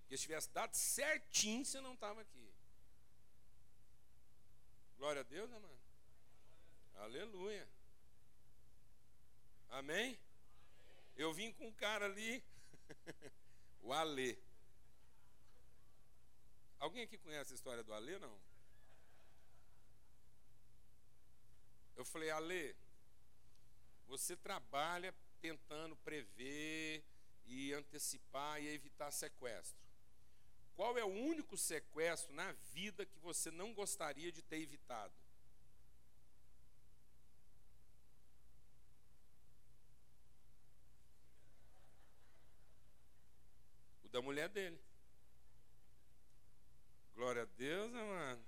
[0.00, 2.52] Porque se tivesse dado certinho, você não estava aqui.
[4.98, 5.60] Glória a Deus, né?
[6.96, 7.68] Aleluia.
[9.68, 10.18] Amém?
[11.20, 12.42] Eu vim com um cara ali,
[13.82, 14.38] o Alê.
[16.78, 18.40] Alguém aqui conhece a história do Alê, não?
[21.94, 22.74] Eu falei, Alê,
[24.06, 27.04] você trabalha tentando prever
[27.44, 29.78] e antecipar e evitar sequestro.
[30.74, 35.12] Qual é o único sequestro na vida que você não gostaria de ter evitado?
[44.10, 44.80] Da mulher dele.
[47.14, 48.44] Glória a Deus, amado.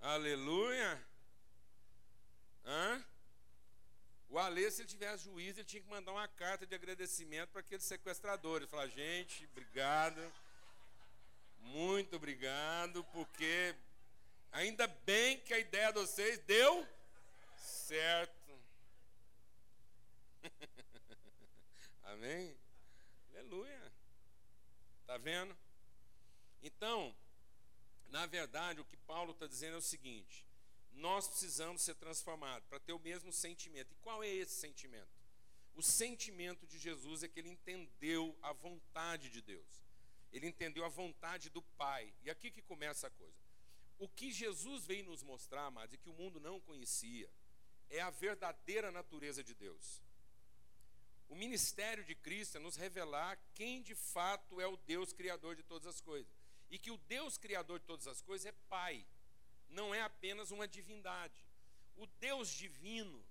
[0.00, 1.06] Aleluia.
[2.64, 3.04] Hã?
[4.28, 7.60] O Alê, se ele tivesse juízo, ele tinha que mandar uma carta de agradecimento para
[7.60, 8.68] aqueles sequestradores.
[8.68, 10.32] Falar, gente, obrigado.
[11.60, 13.74] Muito obrigado, porque
[14.52, 16.86] ainda bem que a ideia de vocês deu
[17.56, 18.58] certo.
[22.04, 22.56] Amém?
[23.30, 23.83] Aleluia.
[25.06, 25.56] Tá vendo?
[26.62, 27.14] Então,
[28.08, 30.46] na verdade, o que Paulo está dizendo é o seguinte:
[30.92, 33.92] nós precisamos ser transformados para ter o mesmo sentimento.
[33.92, 35.08] E qual é esse sentimento?
[35.74, 39.82] O sentimento de Jesus é que ele entendeu a vontade de Deus.
[40.32, 42.12] Ele entendeu a vontade do Pai.
[42.22, 43.44] E aqui que começa a coisa.
[43.98, 47.30] O que Jesus veio nos mostrar, amados, e que o mundo não conhecia,
[47.90, 50.02] é a verdadeira natureza de Deus.
[51.28, 55.62] O ministério de Cristo é nos revelar quem de fato é o Deus criador de
[55.62, 56.32] todas as coisas.
[56.70, 59.04] E que o Deus criador de todas as coisas é Pai,
[59.68, 61.44] não é apenas uma divindade.
[61.96, 63.24] O Deus divino,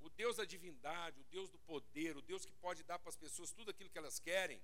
[0.00, 3.16] o Deus da divindade, o Deus do poder, o Deus que pode dar para as
[3.16, 4.60] pessoas tudo aquilo que elas querem,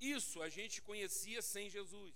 [0.00, 2.14] isso a gente conhecia sem Jesus.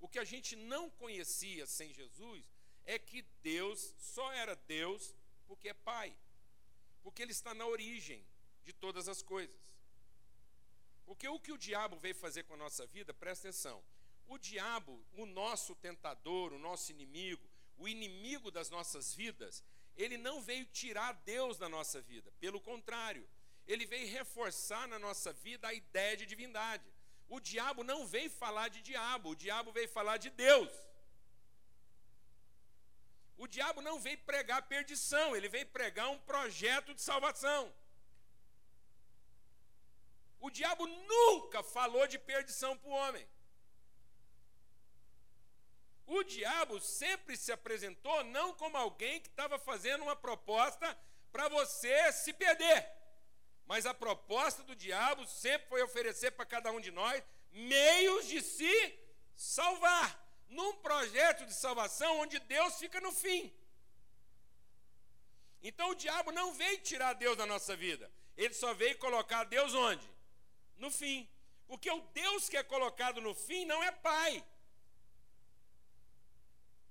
[0.00, 2.44] O que a gente não conhecia sem Jesus
[2.84, 5.14] é que Deus só era Deus
[5.46, 6.16] porque é Pai,
[7.02, 8.24] porque Ele está na origem
[8.64, 9.56] de todas as coisas.
[11.04, 13.82] Porque o que o diabo veio fazer com a nossa vida, presta atenção.
[14.26, 17.46] O diabo, o nosso tentador, o nosso inimigo,
[17.76, 19.62] o inimigo das nossas vidas,
[19.96, 22.32] ele não veio tirar Deus da nossa vida.
[22.40, 23.28] Pelo contrário,
[23.66, 26.84] ele veio reforçar na nossa vida a ideia de divindade.
[27.28, 30.70] O diabo não veio falar de diabo, o diabo veio falar de Deus.
[33.36, 37.72] O diabo não veio pregar perdição, ele veio pregar um projeto de salvação.
[40.46, 43.24] O diabo nunca falou de perdição para o homem.
[46.04, 50.98] O diabo sempre se apresentou não como alguém que estava fazendo uma proposta
[51.30, 52.90] para você se perder.
[53.66, 58.42] Mas a proposta do diabo sempre foi oferecer para cada um de nós meios de
[58.42, 58.98] se
[59.36, 60.08] salvar,
[60.48, 63.54] num projeto de salvação onde Deus fica no fim.
[65.62, 69.72] Então o diabo não veio tirar Deus da nossa vida, ele só veio colocar Deus
[69.72, 70.11] onde?
[70.82, 71.18] No fim.
[71.68, 74.44] Porque o Deus que é colocado no fim não é Pai,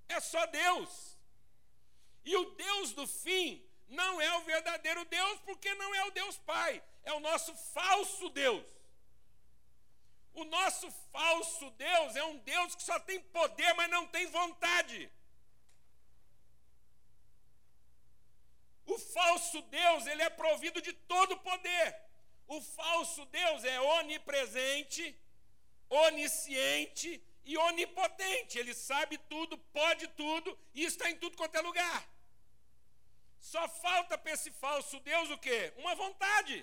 [0.08, 0.92] é só Deus.
[2.24, 3.48] E o Deus do fim
[4.02, 8.30] não é o verdadeiro Deus, porque não é o Deus Pai, é o nosso falso
[8.30, 8.66] Deus.
[10.34, 15.12] O nosso falso Deus é um Deus que só tem poder, mas não tem vontade.
[18.86, 22.11] O falso Deus, ele é provido de todo poder.
[22.56, 25.04] O falso Deus é onipresente,
[25.90, 27.10] onisciente
[27.46, 28.60] e onipotente.
[28.62, 32.02] Ele sabe tudo, pode tudo e está em tudo quanto é lugar.
[33.52, 35.74] Só falta para esse falso Deus o quê?
[35.78, 36.58] Uma vontade.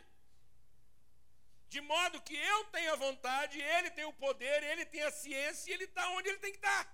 [1.71, 5.71] De modo que eu tenho a vontade, ele tem o poder, ele tem a ciência
[5.71, 6.85] e ele está onde ele tem que estar.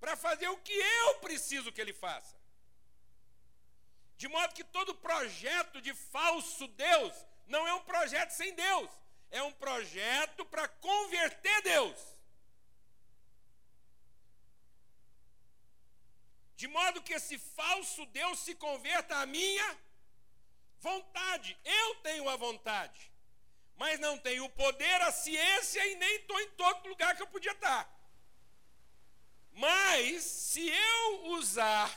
[0.00, 2.34] Para fazer o que eu preciso que ele faça.
[4.16, 7.14] De modo que todo projeto de falso Deus
[7.46, 8.90] não é um projeto sem Deus,
[9.30, 12.16] é um projeto para converter Deus.
[16.56, 19.78] de modo que esse falso Deus se converta à minha
[20.80, 21.56] vontade.
[21.64, 23.12] Eu tenho a vontade,
[23.76, 27.26] mas não tenho o poder, a ciência e nem estou em todo lugar que eu
[27.26, 27.84] podia estar.
[29.52, 31.88] Mas se eu usar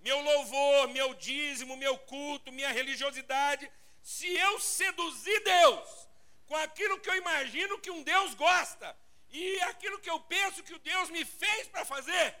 [0.00, 3.70] meu louvor, meu dízimo, meu culto, minha religiosidade,
[4.04, 6.08] se eu seduzir Deus
[6.46, 8.94] com aquilo que eu imagino que um Deus gosta
[9.30, 12.36] e aquilo que eu penso que o Deus me fez para fazer,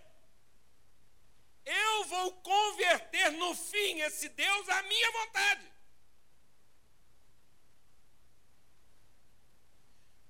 [1.64, 5.72] eu vou converter no fim esse Deus à minha vontade.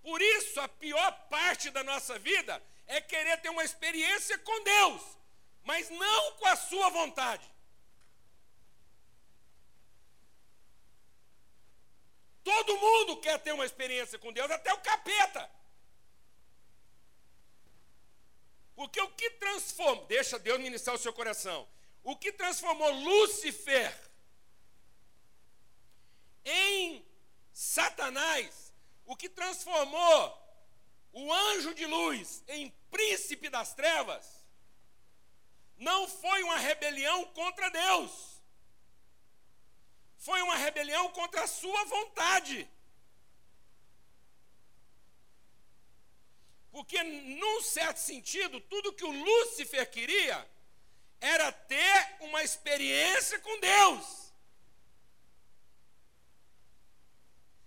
[0.02, 5.02] Por isso, a pior parte da nossa vida é querer ter uma experiência com Deus,
[5.64, 7.53] mas não com a sua vontade.
[12.44, 15.50] Todo mundo quer ter uma experiência com Deus, até o capeta.
[18.76, 21.66] Porque o que transformou, deixa Deus ministrar o seu coração.
[22.02, 23.98] O que transformou Lúcifer
[26.44, 27.02] em
[27.50, 28.74] Satanás,
[29.06, 30.44] o que transformou
[31.12, 34.44] o anjo de luz em príncipe das trevas,
[35.78, 38.33] não foi uma rebelião contra Deus,
[40.24, 42.66] foi uma rebelião contra a sua vontade.
[46.72, 50.38] Porque, num certo sentido, tudo que o Lúcifer queria
[51.20, 54.32] era ter uma experiência com Deus.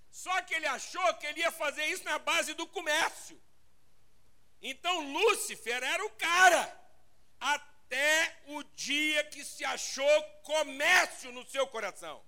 [0.10, 3.40] Só que ele achou que ele ia fazer isso na base do comércio.
[4.60, 6.64] Então Lúcifer era o cara,
[7.40, 12.27] até o dia que se achou comércio no seu coração.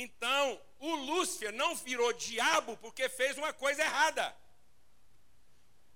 [0.00, 4.32] Então, o Lúcifer não virou diabo porque fez uma coisa errada.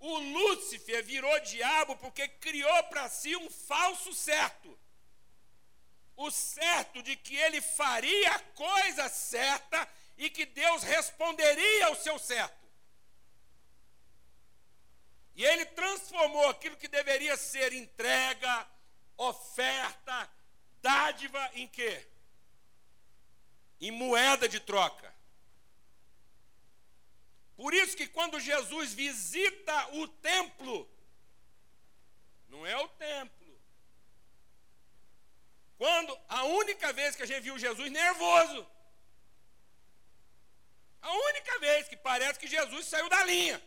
[0.00, 4.76] O Lúcifer virou diabo porque criou para si um falso certo.
[6.16, 12.18] O certo de que ele faria a coisa certa e que Deus responderia ao seu
[12.18, 12.66] certo.
[15.36, 18.68] E ele transformou aquilo que deveria ser entrega,
[19.16, 20.28] oferta,
[20.80, 22.11] dádiva em quê?
[23.86, 25.12] Em moeda de troca.
[27.62, 30.76] Por isso que quando Jesus visita o templo,
[32.48, 33.52] não é o templo.
[35.82, 38.66] Quando a única vez que a gente viu Jesus nervoso,
[41.00, 43.60] a única vez que parece que Jesus saiu da linha.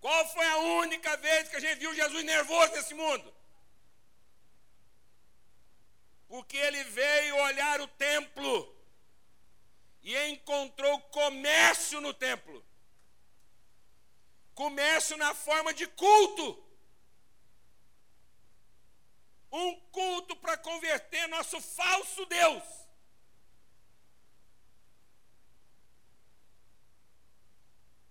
[0.00, 3.37] Qual foi a única vez que a gente viu Jesus nervoso nesse mundo?
[6.28, 8.76] Porque ele veio olhar o templo
[10.02, 12.64] e encontrou comércio no templo.
[14.54, 16.64] Comércio na forma de culto.
[19.50, 22.62] Um culto para converter nosso falso Deus.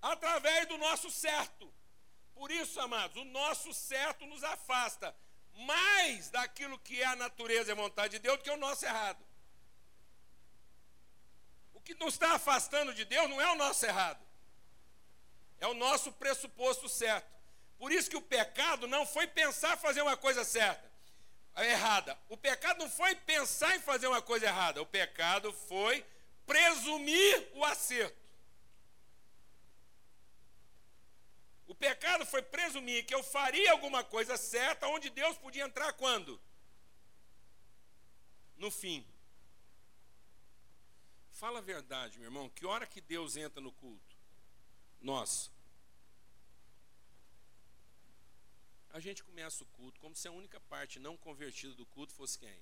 [0.02, 1.72] Através do nosso certo.
[2.34, 5.16] Por isso, amados, o nosso certo nos afasta
[5.58, 8.86] mais daquilo que é a natureza e a vontade de Deus do que o nosso
[8.86, 9.24] errado.
[11.74, 14.24] O que nos está afastando de Deus não é o nosso errado,
[15.60, 17.36] é o nosso pressuposto certo.
[17.78, 20.92] Por isso que o pecado não foi pensar fazer uma coisa certa,
[21.58, 22.18] errada.
[22.30, 26.06] O pecado não foi pensar em fazer uma coisa errada, o pecado foi
[26.46, 28.27] presumir o acerto.
[31.68, 36.40] O pecado foi presumir que eu faria alguma coisa certa, onde Deus podia entrar quando?
[38.56, 39.06] No fim.
[41.34, 42.50] Fala a verdade, meu irmão.
[42.50, 44.18] Que hora que Deus entra no culto?
[45.02, 45.52] Nossa.
[48.90, 52.40] A gente começa o culto como se a única parte não convertida do culto fosse
[52.40, 52.60] quem?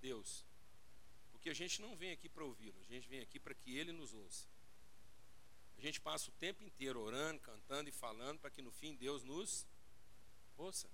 [0.00, 0.44] Deus.
[1.32, 3.92] Porque a gente não vem aqui para ouvi-lo, a gente vem aqui para que ele
[3.92, 4.46] nos ouça.
[5.78, 9.22] A gente passa o tempo inteiro orando, cantando e falando para que no fim Deus
[9.22, 9.66] nos
[10.56, 10.88] ouça.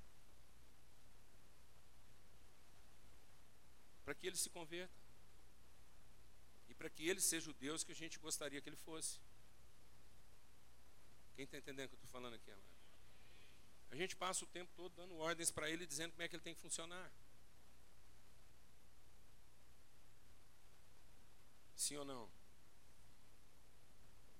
[4.05, 5.01] Para que ele se converta.
[6.69, 9.21] E para que ele seja o Deus que a gente gostaria que ele fosse.
[11.37, 12.73] Quem está entendendo o que eu estou falando aqui, amado?
[13.91, 16.43] A gente passa o tempo todo dando ordens para ele, dizendo como é que ele
[16.43, 17.13] tem que funcionar.
[21.77, 22.42] Sim ou não?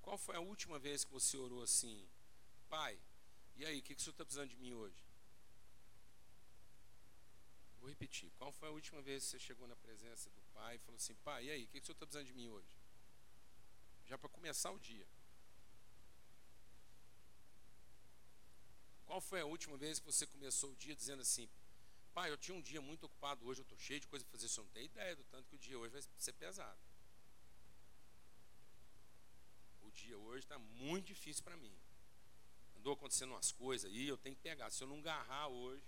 [0.03, 2.07] Qual foi a última vez que você orou assim?
[2.69, 3.01] Pai,
[3.57, 5.05] e aí, o que, que o senhor está precisando de mim hoje?
[7.79, 8.31] Vou repetir.
[8.39, 11.15] Qual foi a última vez que você chegou na presença do pai e falou assim:
[11.17, 12.77] Pai, e aí, o que, que o senhor está precisando de mim hoje?
[14.07, 15.07] Já para começar o dia.
[19.05, 21.49] Qual foi a última vez que você começou o dia dizendo assim:
[22.15, 24.49] Pai, eu tinha um dia muito ocupado hoje, eu estou cheio de coisa para fazer,
[24.49, 26.81] você não tem ideia do tanto que o dia hoje vai ser pesado.
[30.17, 31.73] Hoje está muito difícil para mim.
[32.77, 34.71] Andou acontecendo umas coisas aí, eu tenho que pegar.
[34.71, 35.85] Se eu não agarrar hoje,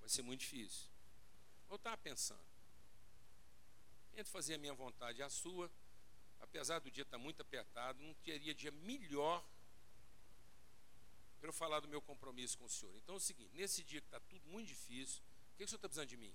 [0.00, 0.88] vai ser muito difícil.
[1.68, 2.46] Eu estava pensando.
[4.12, 5.70] Entre fazer a minha vontade e a sua,
[6.40, 9.44] apesar do dia estar tá muito apertado, não teria dia melhor
[11.40, 12.96] para eu falar do meu compromisso com o Senhor.
[12.96, 15.68] Então é o seguinte: nesse dia que está tudo muito difícil, o que, que o
[15.68, 16.34] Senhor está precisando de mim?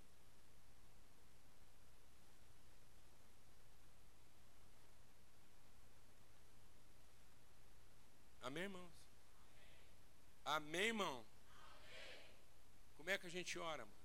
[8.52, 8.92] Amém, irmãos?
[10.44, 11.26] Amém, irmão?
[11.50, 12.36] Amém.
[12.98, 13.98] Como é que a gente ora, mano?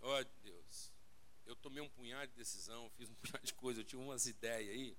[0.00, 0.90] Ó oh, Deus,
[1.44, 4.70] eu tomei um punhado de decisão, fiz um punhado de coisa, eu tive umas ideias
[4.70, 4.96] aí,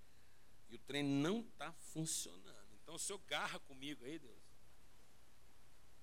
[0.70, 2.76] e o trem não está funcionando.
[2.76, 4.44] Então o senhor garra comigo aí, Deus.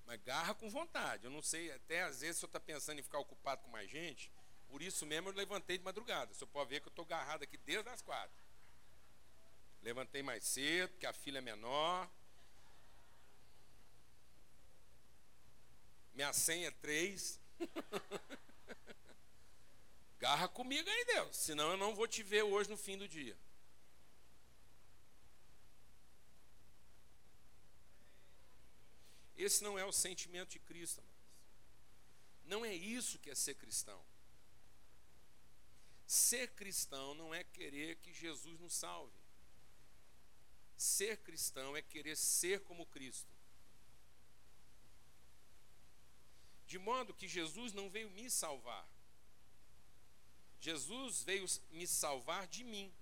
[0.05, 1.23] Mas garra com vontade.
[1.23, 3.89] Eu não sei, até às vezes o senhor está pensando em ficar ocupado com mais
[3.89, 4.29] gente.
[4.69, 6.33] Por isso mesmo eu levantei de madrugada.
[6.33, 8.35] Você pode ver que eu estou agarrado aqui desde as quatro.
[9.81, 12.09] Levantei mais cedo, porque a filha é menor.
[16.13, 17.39] Minha senha é três.
[20.19, 21.37] Garra comigo aí, Deus.
[21.37, 23.37] Senão eu não vou te ver hoje no fim do dia.
[29.37, 31.17] Esse não é o sentimento de Cristo, amados.
[32.45, 34.03] Não é isso que é ser cristão.
[36.07, 39.19] Ser cristão não é querer que Jesus nos salve.
[40.77, 43.35] Ser cristão é querer ser como Cristo.
[46.65, 48.87] De modo que Jesus não veio me salvar.
[50.61, 52.93] Jesus veio me salvar de mim.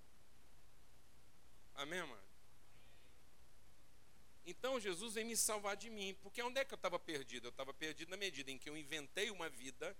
[1.76, 2.26] Amém, amado?
[4.47, 6.16] Então Jesus veio me salvar de mim.
[6.24, 7.45] Porque onde é que eu estava perdido?
[7.47, 9.95] Eu estava perdido na medida em que eu inventei uma vida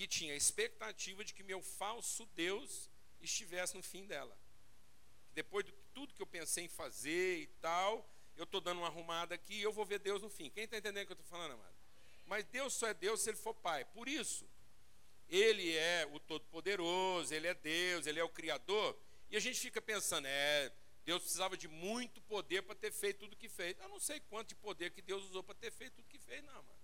[0.00, 2.88] que tinha a expectativa de que meu falso Deus
[3.20, 4.34] estivesse no fim dela.
[5.34, 9.34] Depois de tudo que eu pensei em fazer e tal, eu estou dando uma arrumada
[9.34, 10.48] aqui e eu vou ver Deus no fim.
[10.48, 11.74] Quem está entendendo o que eu estou falando, amado?
[12.24, 13.84] Mas Deus só é Deus se Ele for Pai.
[13.84, 14.48] Por isso,
[15.28, 18.98] Ele é o Todo-Poderoso, Ele é Deus, Ele é o Criador.
[19.30, 20.72] E a gente fica pensando, é,
[21.04, 23.76] Deus precisava de muito poder para ter feito tudo que fez.
[23.78, 26.42] Eu não sei quanto de poder que Deus usou para ter feito tudo que fez,
[26.42, 26.79] não, mano.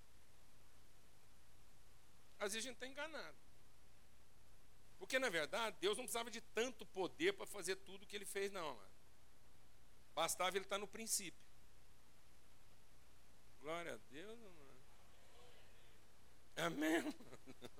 [2.39, 3.37] Às vezes a gente está enganado.
[4.99, 8.51] Porque, na verdade, Deus não precisava de tanto poder para fazer tudo que ele fez,
[8.51, 8.75] não.
[8.75, 8.91] Mano.
[10.15, 11.45] Bastava ele estar tá no princípio.
[13.61, 14.67] Glória a Deus, mano.
[16.57, 17.15] Amém?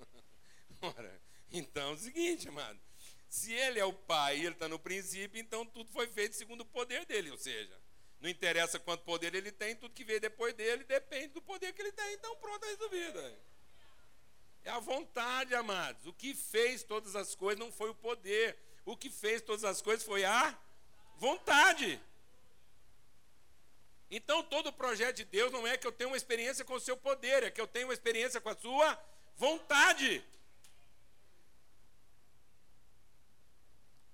[0.81, 2.79] Ora, então é o seguinte, amado.
[3.27, 6.61] Se ele é o pai e ele está no princípio, então tudo foi feito segundo
[6.61, 7.31] o poder dele.
[7.31, 7.75] Ou seja,
[8.19, 11.81] não interessa quanto poder ele tem, tudo que veio depois dele depende do poder que
[11.81, 12.13] ele tem.
[12.13, 13.37] Então pronto, é resolvido.
[14.63, 16.05] É a vontade, amados.
[16.05, 18.57] O que fez todas as coisas não foi o poder.
[18.85, 20.57] O que fez todas as coisas foi a
[21.17, 22.01] vontade.
[24.09, 26.95] Então, todo projeto de Deus não é que eu tenha uma experiência com o seu
[26.95, 28.97] poder, é que eu tenha uma experiência com a sua
[29.35, 30.23] vontade.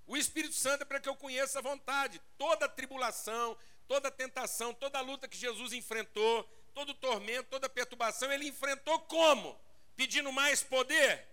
[0.06, 2.20] O Espírito Santo é para que eu conheça a vontade.
[2.36, 6.42] Toda tribulação, toda tentação, toda luta que Jesus enfrentou,
[6.74, 9.58] todo tormento, toda perturbação, ele enfrentou como?
[9.96, 11.26] Pedindo mais poder?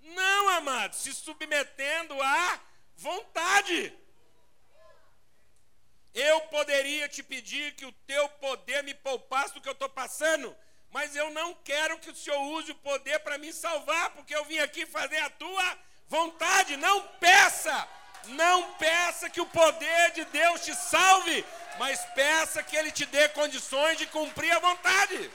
[0.00, 2.60] Não, amado, se submetendo à
[2.96, 3.96] vontade.
[6.14, 10.54] Eu poderia te pedir que o teu poder me poupasse do que eu estou passando,
[10.90, 14.44] mas eu não quero que o Senhor use o poder para me salvar, porque eu
[14.44, 16.76] vim aqui fazer a tua vontade.
[16.76, 17.88] Não peça,
[18.26, 21.44] não peça que o poder de Deus te salve,
[21.78, 25.30] mas peça que Ele te dê condições de cumprir a vontade.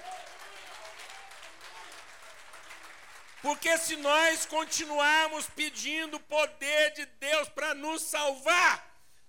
[3.42, 8.88] Porque se nós continuarmos pedindo o poder de Deus para nos salvar,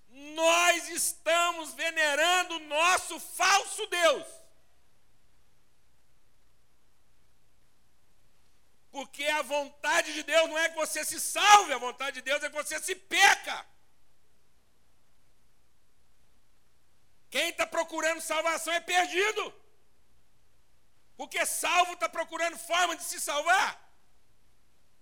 [0.09, 4.27] nós estamos venerando o nosso falso Deus.
[8.91, 12.43] Porque a vontade de Deus não é que você se salve, a vontade de Deus
[12.43, 13.67] é que você se peca.
[17.31, 19.55] Quem está procurando salvação é perdido.
[21.17, 23.88] Porque salvo está procurando forma de se salvar.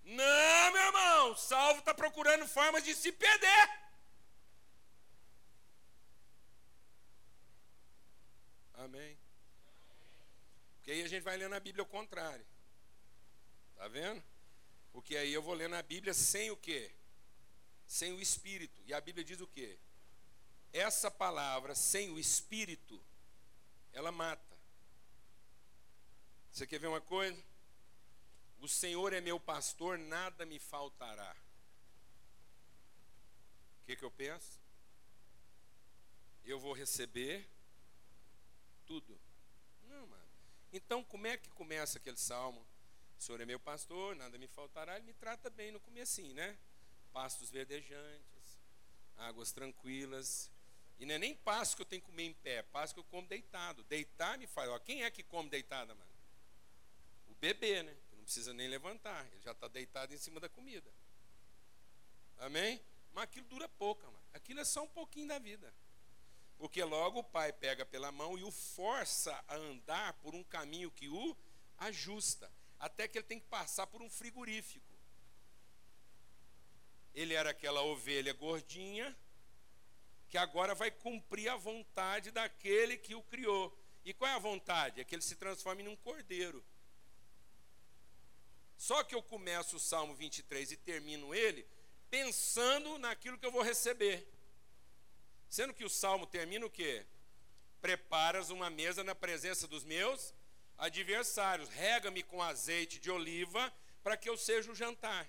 [0.07, 3.69] Não, meu irmão, salvo está procurando formas de se perder.
[8.75, 9.17] Amém.
[10.77, 12.45] Porque aí a gente vai lendo a Bíblia ao contrário.
[13.75, 14.23] Tá vendo?
[14.93, 16.89] Porque aí eu vou lendo a Bíblia sem o quê?
[17.85, 18.81] Sem o Espírito.
[18.85, 19.77] E a Bíblia diz o quê?
[20.71, 23.03] Essa palavra, sem o Espírito,
[23.91, 24.57] ela mata.
[26.49, 27.43] Você quer ver uma coisa?
[28.59, 31.35] O Senhor é meu pastor, nada me faltará.
[33.81, 34.59] O que, que eu penso?
[36.43, 37.47] Eu vou receber
[38.85, 39.19] tudo.
[39.83, 40.27] Não, mano.
[40.73, 42.65] Então, como é que começa aquele salmo?
[43.17, 44.95] O Senhor é meu pastor, nada me faltará.
[44.95, 46.57] Ele me trata bem no comecinho, né?
[47.11, 48.59] Pastos verdejantes,
[49.17, 50.51] águas tranquilas.
[50.99, 52.99] E não é nem pasto que eu tenho que comer em pé, é pasto que
[52.99, 53.83] eu como deitado.
[53.83, 54.69] Deitar me faz.
[54.69, 56.11] Ó, quem é que come deitada, mano?
[57.29, 57.95] O bebê, né?
[58.27, 60.93] Precisa nem levantar, ele já está deitado em cima da comida.
[62.39, 62.83] Amém?
[63.13, 64.19] Mas aquilo dura pouco, mano.
[64.33, 65.73] aquilo é só um pouquinho da vida.
[66.57, 70.91] Porque logo o pai pega pela mão e o força a andar por um caminho
[70.91, 71.37] que o
[71.77, 74.93] ajusta, até que ele tem que passar por um frigorífico.
[77.13, 79.17] Ele era aquela ovelha gordinha
[80.27, 83.73] que agora vai cumprir a vontade daquele que o criou.
[84.03, 84.99] E qual é a vontade?
[84.99, 86.61] É que ele se transforme num cordeiro.
[88.77, 91.67] Só que eu começo o Salmo 23 e termino ele
[92.09, 94.27] pensando naquilo que eu vou receber.
[95.49, 97.05] Sendo que o Salmo termina o quê?
[97.81, 100.33] Preparas uma mesa na presença dos meus
[100.77, 101.69] adversários.
[101.69, 103.73] Rega-me com azeite de oliva
[104.03, 105.27] para que eu seja o jantar.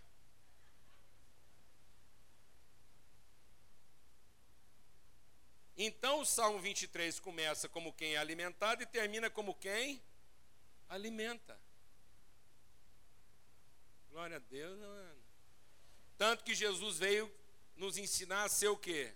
[5.76, 10.02] Então o Salmo 23 começa como quem é alimentado e termina como quem
[10.88, 11.58] alimenta.
[14.10, 15.22] Glória a Deus, mano.
[16.16, 17.32] Tanto que Jesus veio
[17.76, 19.14] nos ensinar a ser o quê?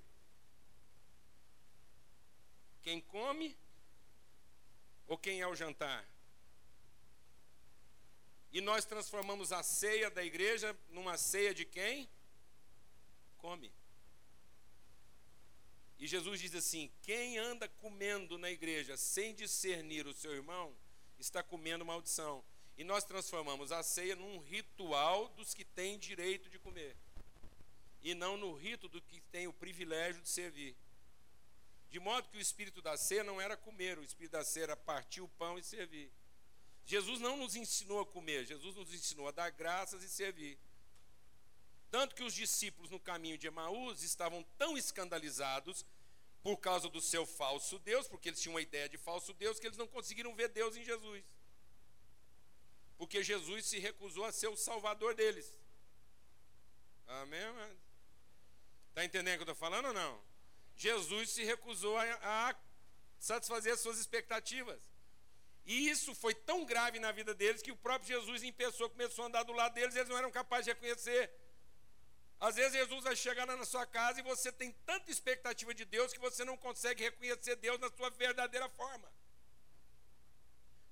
[2.82, 3.57] Quem come
[5.07, 6.07] ou quem é o jantar?
[8.53, 12.09] E nós transformamos a ceia da igreja numa ceia de quem?
[13.38, 13.72] Come.
[15.99, 20.76] E Jesus diz assim: quem anda comendo na igreja sem discernir o seu irmão,
[21.18, 22.45] está comendo maldição.
[22.83, 26.97] E nós transformamos a ceia num ritual dos que têm direito de comer,
[28.03, 30.74] e não no rito do que tem o privilégio de servir.
[31.91, 34.76] De modo que o espírito da ceia não era comer, o espírito da ceia era
[34.76, 36.11] partir o pão e servir.
[36.85, 40.59] Jesus não nos ensinou a comer, Jesus nos ensinou a dar graças e servir.
[41.89, 45.87] Tanto que os discípulos no caminho de Emaús estavam tão escandalizados
[46.43, 49.68] por causa do seu falso Deus, porque eles tinham uma ideia de falso Deus, que
[49.68, 51.22] eles não conseguiram ver Deus em Jesus.
[53.03, 55.59] Porque Jesus se recusou a ser o salvador deles.
[57.09, 57.41] Amém?
[58.91, 60.23] Está entendendo o que eu estou falando ou não?
[60.77, 62.55] Jesus se recusou a, a
[63.19, 64.81] satisfazer as suas expectativas.
[65.67, 69.25] E isso foi tão grave na vida deles que o próprio Jesus em pessoa começou
[69.25, 71.29] a andar do lado deles e eles não eram capazes de reconhecer.
[72.39, 76.13] Às vezes Jesus vai chegar na sua casa e você tem tanta expectativa de Deus
[76.13, 79.13] que você não consegue reconhecer Deus na sua verdadeira forma.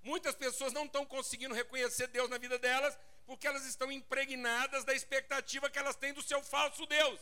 [0.02, 2.96] Muitas pessoas não estão conseguindo reconhecer Deus na vida delas
[3.26, 7.20] porque elas estão impregnadas da expectativa que elas têm do seu falso Deus.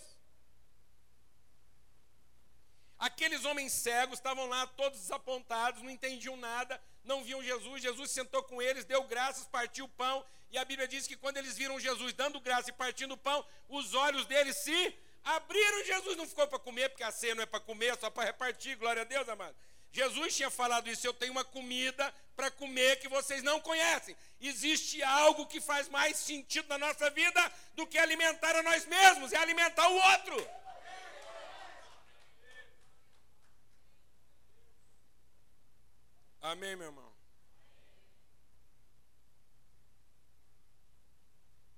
[2.98, 7.82] Aqueles homens cegos estavam lá todos desapontados, não entendiam nada, não viam Jesus.
[7.82, 10.24] Jesus sentou com eles, deu graças, partiu o pão.
[10.50, 13.44] E a Bíblia diz que quando eles viram Jesus dando graça e partindo o pão,
[13.68, 15.84] os olhos deles se abriram.
[15.84, 18.24] Jesus não ficou para comer, porque a ceia não é para comer, é só para
[18.24, 18.76] repartir.
[18.76, 19.54] Glória a Deus, amado.
[19.92, 24.16] Jesus tinha falado isso: eu tenho uma comida para comer que vocês não conhecem.
[24.40, 29.32] Existe algo que faz mais sentido na nossa vida do que alimentar a nós mesmos,
[29.32, 30.50] é alimentar o outro.
[36.40, 37.12] Amém, meu irmão?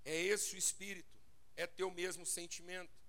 [0.04, 1.18] É esse o espírito,
[1.56, 3.00] é teu mesmo sentimento.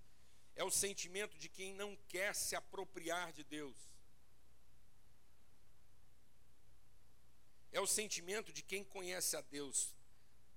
[0.54, 3.91] É o sentimento de quem não quer se apropriar de Deus.
[7.72, 9.94] É o sentimento de quem conhece a Deus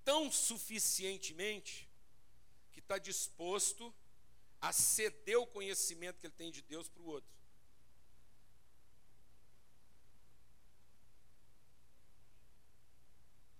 [0.03, 1.89] tão suficientemente
[2.71, 3.93] que está disposto
[4.61, 7.35] a ceder o conhecimento que ele tem de Deus para o outro.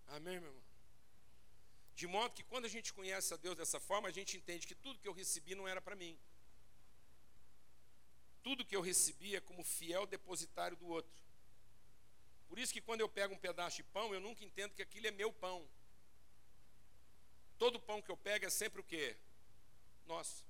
[0.08, 0.64] Amém, meu irmão?
[1.96, 4.76] De modo que quando a gente conhece a Deus dessa forma, a gente entende que
[4.76, 6.18] tudo que eu recebi não era para mim.
[8.44, 11.25] Tudo que eu recebi é como fiel depositário do outro.
[12.48, 15.08] Por isso que quando eu pego um pedaço de pão, eu nunca entendo que aquilo
[15.08, 15.68] é meu pão.
[17.58, 19.16] Todo pão que eu pego é sempre o quê?
[20.06, 20.46] Nosso.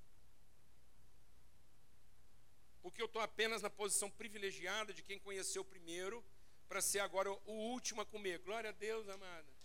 [2.82, 6.24] Porque eu estou apenas na posição privilegiada de quem conheceu primeiro,
[6.68, 8.38] para ser agora o último a comer.
[8.40, 9.56] Glória a Deus, amada.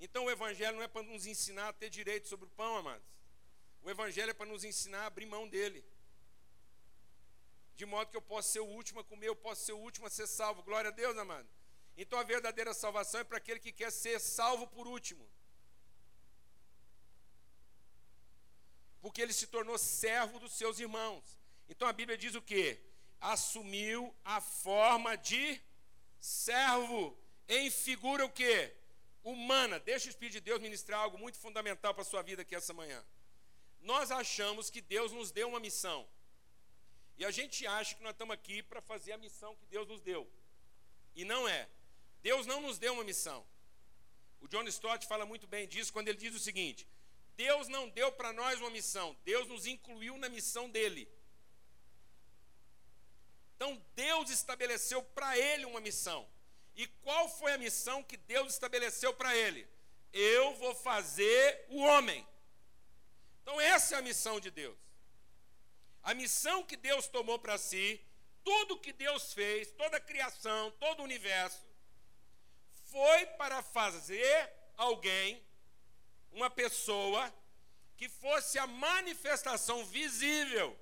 [0.00, 3.06] Então o Evangelho não é para nos ensinar a ter direito sobre o pão, amados.
[3.82, 5.84] O Evangelho é para nos ensinar a abrir mão dele.
[7.76, 10.06] De modo que eu possa ser o último a comer, eu posso ser o último
[10.06, 10.62] a ser salvo.
[10.62, 11.48] Glória a Deus, amado.
[11.96, 15.28] Então a verdadeira salvação é para aquele que quer ser salvo por último.
[19.00, 21.38] Porque ele se tornou servo dos seus irmãos.
[21.68, 22.80] Então a Bíblia diz o que?
[23.20, 25.60] Assumiu a forma de
[26.20, 27.16] servo.
[27.48, 28.72] Em figura o que?
[29.24, 29.80] humana.
[29.80, 32.74] Deixa o Espírito de Deus ministrar algo muito fundamental para a sua vida aqui essa
[32.74, 33.02] manhã.
[33.80, 36.06] Nós achamos que Deus nos deu uma missão.
[37.16, 40.00] E a gente acha que nós estamos aqui para fazer a missão que Deus nos
[40.00, 40.28] deu.
[41.14, 41.68] E não é.
[42.22, 43.46] Deus não nos deu uma missão.
[44.40, 46.86] O John Stott fala muito bem disso quando ele diz o seguinte:
[47.36, 51.08] Deus não deu para nós uma missão, Deus nos incluiu na missão dele.
[53.56, 56.28] Então Deus estabeleceu para ele uma missão.
[56.76, 59.66] E qual foi a missão que Deus estabeleceu para ele?
[60.12, 62.26] Eu vou fazer o homem.
[63.42, 64.76] Então, essa é a missão de Deus.
[66.04, 68.00] A missão que Deus tomou para si,
[68.44, 71.66] tudo que Deus fez, toda a criação, todo o universo,
[72.92, 75.42] foi para fazer alguém,
[76.30, 77.32] uma pessoa,
[77.96, 80.78] que fosse a manifestação visível,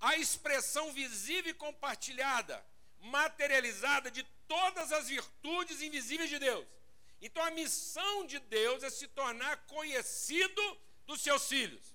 [0.00, 2.64] a expressão visível e compartilhada,
[3.00, 6.66] materializada de todas as virtudes invisíveis de Deus.
[7.20, 11.93] Então a missão de Deus é se tornar conhecido dos seus filhos.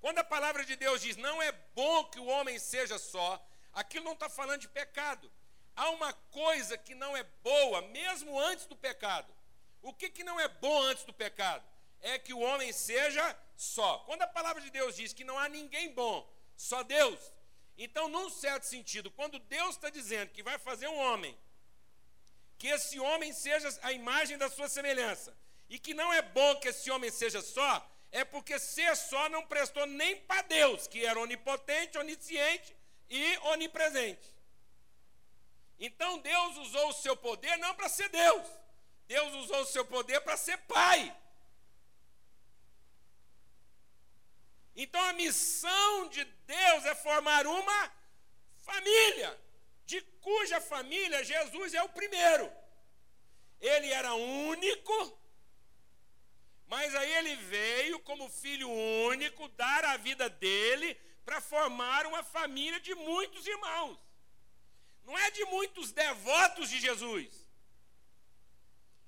[0.00, 4.04] Quando a palavra de Deus diz não é bom que o homem seja só, aquilo
[4.04, 5.30] não está falando de pecado.
[5.76, 9.32] Há uma coisa que não é boa, mesmo antes do pecado.
[9.82, 11.64] O que, que não é bom antes do pecado?
[12.00, 13.98] É que o homem seja só.
[14.00, 17.18] Quando a palavra de Deus diz que não há ninguém bom, só Deus,
[17.82, 21.34] Então, num certo sentido, quando Deus está dizendo que vai fazer um homem,
[22.58, 25.34] que esse homem seja a imagem da sua semelhança,
[25.66, 29.46] e que não é bom que esse homem seja só, é porque ser só não
[29.46, 32.76] prestou nem para Deus, que era onipotente, onisciente
[33.08, 34.28] e onipresente.
[35.78, 38.46] Então Deus usou o seu poder não para ser Deus,
[39.06, 41.16] Deus usou o seu poder para ser Pai.
[44.74, 47.92] Então a missão de Deus é formar uma
[48.58, 49.38] família,
[49.84, 52.50] de cuja família Jesus é o primeiro.
[53.60, 55.19] Ele era único,
[56.70, 58.70] mas aí ele veio como filho
[59.08, 60.94] único dar a vida dele
[61.24, 63.98] para formar uma família de muitos irmãos.
[65.02, 67.28] Não é de muitos devotos de Jesus.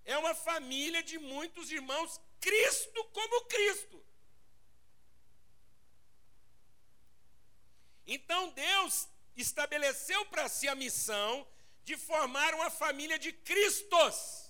[0.05, 4.05] É uma família de muitos irmãos, Cristo como Cristo.
[8.05, 11.47] Então Deus estabeleceu para si a missão
[11.85, 14.42] de formar uma família de Cristos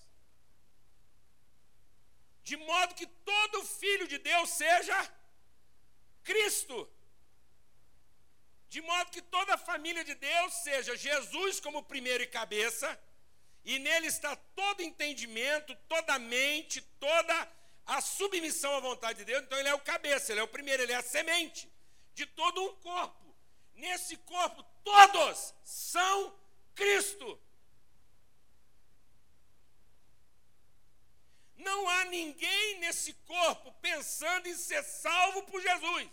[2.42, 4.96] de modo que todo filho de Deus seja
[6.22, 6.88] Cristo.
[8.68, 12.98] De modo que toda a família de Deus seja Jesus como primeiro e cabeça,
[13.64, 17.52] e nele está todo entendimento, toda a mente, toda
[17.86, 19.42] a submissão à vontade de Deus.
[19.42, 21.70] Então ele é o cabeça, ele é o primeiro, ele é a semente
[22.14, 23.34] de todo um corpo.
[23.74, 26.34] Nesse corpo, todos são
[26.74, 27.38] Cristo.
[31.62, 36.08] Não há ninguém nesse corpo pensando em ser salvo por Jesus.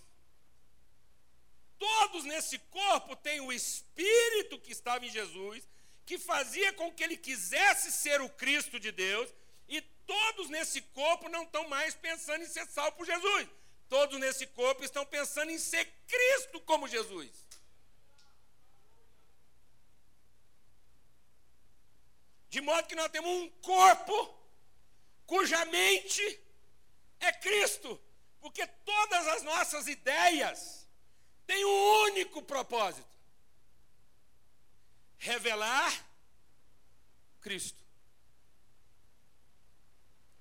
[1.77, 5.67] Todos nesse corpo têm o Espírito que estava em Jesus,
[6.05, 9.33] que fazia com que ele quisesse ser o Cristo de Deus,
[9.67, 13.47] e todos nesse corpo não estão mais pensando em ser salvo por Jesus.
[13.87, 17.31] Todos nesse corpo estão pensando em ser Cristo como Jesus.
[22.49, 24.38] De modo que nós temos um corpo
[25.29, 26.41] cuja mente
[27.19, 28.01] é Cristo,
[28.41, 30.87] porque todas as nossas ideias
[31.45, 33.15] têm um único propósito:
[35.19, 35.91] revelar
[37.41, 37.77] Cristo.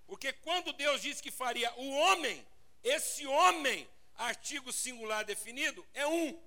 [0.06, 2.42] Porque quando Deus disse que faria o homem,
[2.82, 6.42] esse homem, artigo singular definido, é um,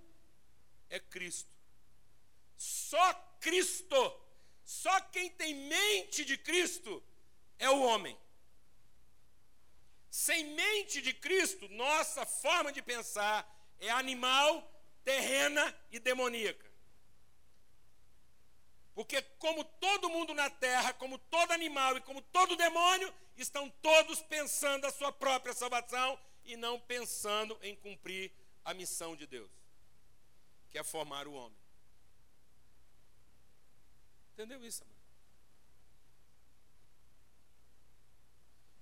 [0.89, 1.51] é Cristo.
[2.57, 4.19] Só Cristo,
[4.65, 7.03] só quem tem mente de Cristo
[7.59, 8.17] é o homem.
[10.11, 13.49] Sem mente de Cristo, nossa forma de pensar
[13.79, 14.69] é animal,
[15.05, 16.69] terrena e demoníaca.
[18.93, 24.21] Porque, como todo mundo na terra, como todo animal e como todo demônio, estão todos
[24.21, 28.33] pensando a sua própria salvação e não pensando em cumprir
[28.65, 29.49] a missão de Deus,
[30.69, 31.57] que é formar o homem.
[34.33, 34.90] Entendeu isso, amor?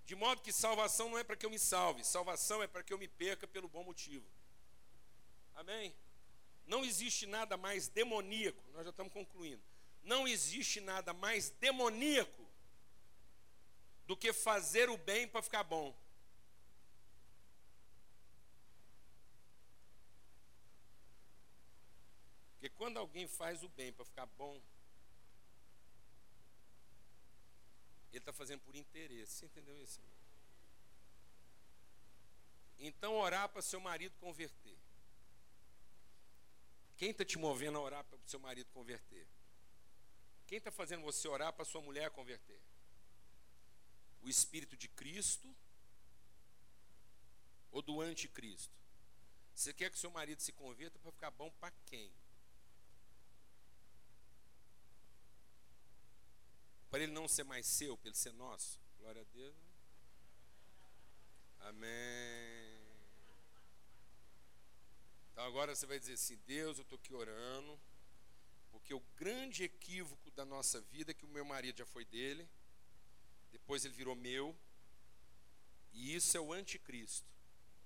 [0.10, 2.92] De modo que salvação não é para que eu me salve, salvação é para que
[2.92, 4.26] eu me perca pelo bom motivo.
[5.54, 5.96] Amém?
[6.66, 9.62] Não existe nada mais demoníaco, nós já estamos concluindo.
[10.02, 12.44] Não existe nada mais demoníaco
[14.08, 15.96] do que fazer o bem para ficar bom.
[22.54, 24.60] Porque quando alguém faz o bem para ficar bom,
[28.12, 29.34] Ele está fazendo por interesse.
[29.34, 30.00] Você entendeu isso?
[32.80, 34.78] Então, orar para seu marido converter.
[36.98, 39.28] Quem está te movendo a orar para o seu marido converter?
[40.48, 42.60] Quem está fazendo você orar para sua mulher converter?
[44.22, 45.56] O Espírito de Cristo
[47.72, 48.74] ou do anticristo?
[49.54, 52.12] Você quer que seu marido se converta para ficar bom para quem?
[56.90, 58.80] Para ele não ser mais seu, para ele ser nosso.
[58.98, 59.56] Glória a Deus.
[59.56, 59.70] Né?
[61.62, 62.80] Amém.
[65.32, 67.80] Então agora você vai dizer assim: Deus, eu estou aqui orando,
[68.72, 72.50] porque o grande equívoco da nossa vida é que o meu marido já foi dele,
[73.52, 74.54] depois ele virou meu,
[75.94, 77.32] e isso é o anticristo,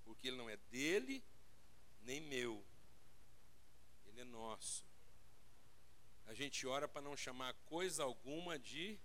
[0.04, 1.24] porque ele não é dele
[2.02, 2.66] nem meu,
[4.08, 4.86] ele é nosso.
[6.26, 9.00] A gente ora para não chamar coisa alguma de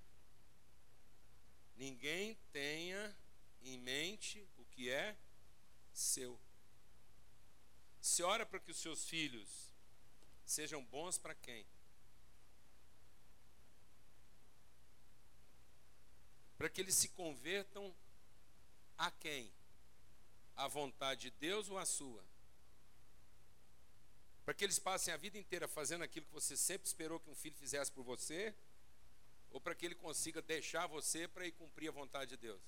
[1.76, 3.16] ninguém tenha
[3.62, 5.16] em mente o que é
[5.92, 6.40] seu.
[8.00, 9.74] Se ora para que os seus filhos
[10.44, 11.66] sejam bons para quem?
[16.56, 17.94] Para que eles se convertam
[18.96, 19.52] a quem?
[20.56, 22.24] A vontade de Deus ou a sua?
[24.49, 27.34] Para que eles passem a vida inteira fazendo aquilo que você sempre esperou que um
[27.34, 28.55] filho fizesse por você?
[29.51, 32.62] Ou para que ele consiga deixar você para ir cumprir a vontade de Deus?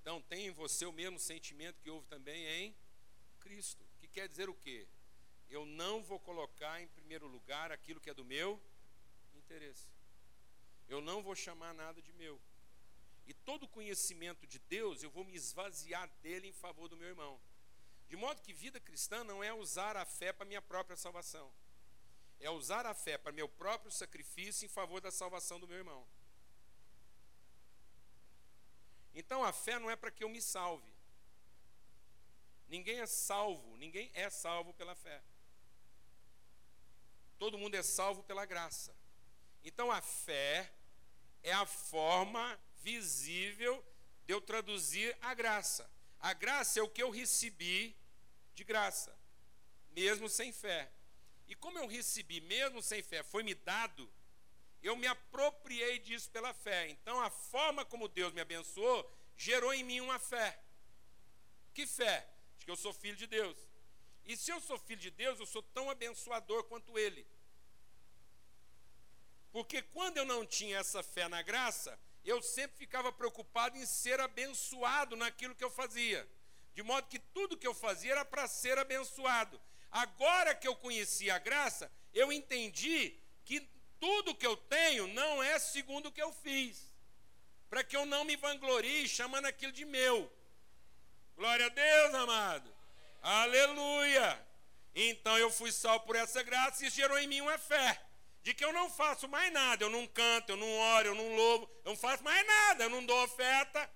[0.00, 2.74] Então, tem em você o mesmo sentimento que houve também em
[3.40, 3.84] Cristo.
[3.98, 4.88] Que quer dizer o quê?
[5.50, 8.58] Eu não vou colocar em primeiro lugar aquilo que é do meu
[9.34, 9.88] interesse.
[10.88, 12.40] Eu não vou chamar nada de meu.
[13.28, 17.38] E todo conhecimento de Deus, eu vou me esvaziar dele em favor do meu irmão.
[18.08, 21.52] De modo que vida cristã não é usar a fé para minha própria salvação.
[22.40, 26.08] É usar a fé para meu próprio sacrifício em favor da salvação do meu irmão.
[29.14, 30.90] Então a fé não é para que eu me salve.
[32.66, 35.22] Ninguém é salvo, ninguém é salvo pela fé.
[37.38, 38.96] Todo mundo é salvo pela graça.
[39.62, 40.72] Então a fé
[41.42, 43.84] é a forma visível
[44.26, 45.90] de eu traduzir a graça.
[46.20, 47.96] A graça é o que eu recebi
[48.54, 49.16] de graça,
[49.90, 50.90] mesmo sem fé.
[51.46, 54.10] E como eu recebi mesmo sem fé, foi me dado,
[54.82, 56.88] eu me apropriei disso pela fé.
[56.88, 60.60] Então a forma como Deus me abençoou gerou em mim uma fé.
[61.72, 62.28] Que fé?
[62.58, 63.56] De que eu sou filho de Deus.
[64.24, 67.26] E se eu sou filho de Deus, eu sou tão abençoador quanto Ele.
[69.50, 74.20] Porque quando eu não tinha essa fé na graça, eu sempre ficava preocupado em ser
[74.20, 76.28] abençoado naquilo que eu fazia.
[76.74, 79.60] De modo que tudo que eu fazia era para ser abençoado.
[79.90, 83.60] Agora que eu conheci a graça, eu entendi que
[83.98, 86.94] tudo que eu tenho não é segundo o que eu fiz.
[87.68, 90.32] Para que eu não me vanglorie chamando aquilo de meu.
[91.36, 92.74] Glória a Deus, amado.
[93.22, 94.46] Aleluia.
[94.94, 98.07] Então eu fui salvo por essa graça e gerou em mim uma fé
[98.48, 101.36] de que eu não faço mais nada, eu não canto, eu não oro, eu não
[101.36, 103.90] louvo, eu não faço mais nada, eu não dou oferta,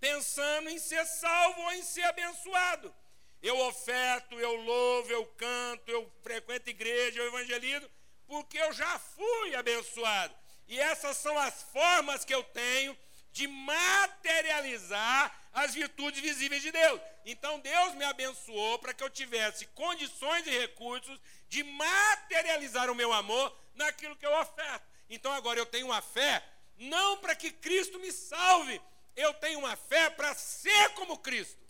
[0.00, 2.92] pensando em ser salvo ou em ser abençoado.
[3.40, 7.88] Eu oferto, eu louvo, eu canto, eu frequento igreja, eu evangelizo,
[8.26, 10.34] porque eu já fui abençoado.
[10.66, 12.98] E essas são as formas que eu tenho
[13.32, 17.00] de materializar as virtudes visíveis de Deus.
[17.24, 21.18] Então Deus me abençoou para que eu tivesse condições e recursos
[21.48, 24.86] de materializar o meu amor naquilo que eu oferto.
[25.08, 26.42] Então agora eu tenho uma fé
[26.76, 28.80] não para que Cristo me salve,
[29.14, 31.60] eu tenho uma fé para ser como Cristo.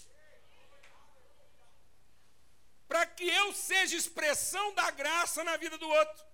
[2.89, 6.25] Para que eu seja expressão da graça na vida do outro.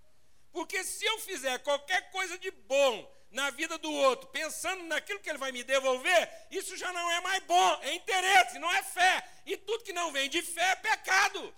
[0.53, 5.29] Porque se eu fizer qualquer coisa de bom na vida do outro, pensando naquilo que
[5.29, 9.23] ele vai me devolver, isso já não é mais bom, é interesse, não é fé.
[9.45, 11.55] E tudo que não vem de fé é pecado.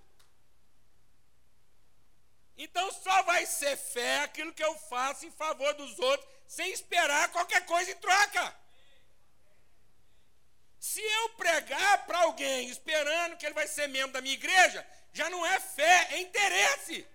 [2.56, 7.30] Então só vai ser fé aquilo que eu faço em favor dos outros, sem esperar
[7.30, 8.54] qualquer coisa em troca.
[10.78, 15.28] Se eu pregar para alguém esperando que ele vai ser membro da minha igreja, já
[15.30, 17.06] não é fé, é interesse.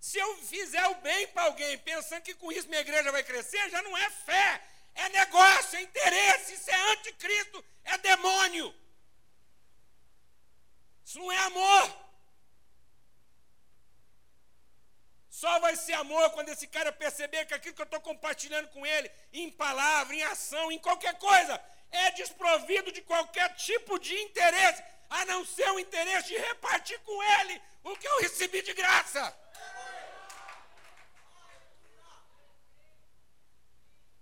[0.00, 3.68] Se eu fizer o bem para alguém pensando que com isso minha igreja vai crescer,
[3.70, 4.62] já não é fé,
[4.94, 8.74] é negócio, é interesse, isso é anticristo, é demônio.
[11.04, 12.08] Isso não é amor.
[15.30, 18.84] Só vai ser amor quando esse cara perceber que aquilo que eu estou compartilhando com
[18.84, 24.82] ele, em palavra, em ação, em qualquer coisa, é desprovido de qualquer tipo de interesse,
[25.08, 29.34] a não ser o interesse de repartir com ele o que eu recebi de graça.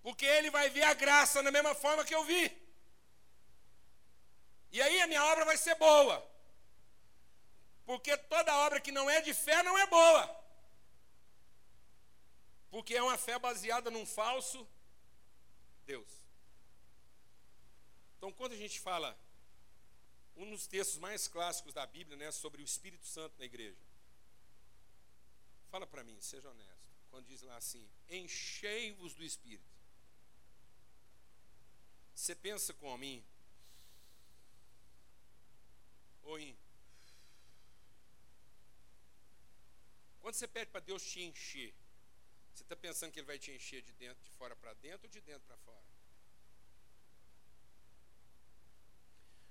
[0.06, 2.44] Porque ele vai ver a graça da mesma forma que eu vi.
[4.70, 6.16] E aí a minha obra vai ser boa.
[7.84, 10.44] Porque toda obra que não é de fé não é boa.
[12.70, 14.64] Porque é uma fé baseada num falso
[15.84, 16.22] Deus.
[18.16, 19.18] Então, quando a gente fala,
[20.36, 23.82] um dos textos mais clássicos da Bíblia, né, sobre o Espírito Santo na igreja.
[25.68, 26.86] Fala para mim, seja honesto.
[27.10, 29.75] Quando diz lá assim: enchei-vos do Espírito.
[32.16, 33.04] Você pensa como
[36.22, 36.56] ou em
[40.20, 41.72] quando você pede para Deus te encher,
[42.52, 45.10] você está pensando que Ele vai te encher de dentro, de fora para dentro ou
[45.10, 45.86] de dentro para fora?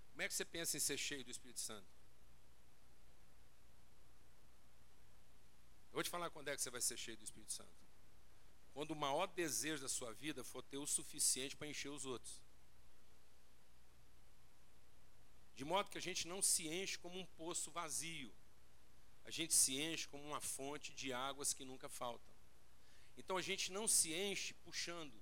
[0.09, 1.87] Como é que você pensa em ser cheio do Espírito Santo?
[5.89, 7.85] Eu vou te falar quando é que você vai ser cheio do Espírito Santo.
[8.73, 12.44] Quando o maior desejo da sua vida for ter o suficiente para encher os outros.
[15.55, 18.33] De modo que a gente não se enche como um poço vazio.
[19.23, 22.33] A gente se enche como uma fonte de águas que nunca faltam.
[23.17, 25.13] Então a gente não se enche puxando.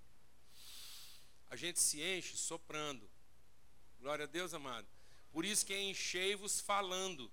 [1.49, 3.09] A gente se enche soprando.
[3.99, 4.87] Glória a Deus, amado.
[5.31, 7.31] Por isso que é enchei-vos falando.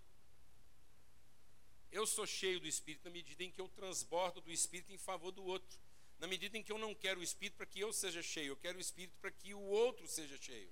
[1.91, 5.33] Eu sou cheio do Espírito na medida em que eu transbordo do Espírito em favor
[5.33, 5.79] do outro.
[6.19, 8.57] Na medida em que eu não quero o Espírito para que eu seja cheio, eu
[8.57, 10.71] quero o Espírito para que o outro seja cheio.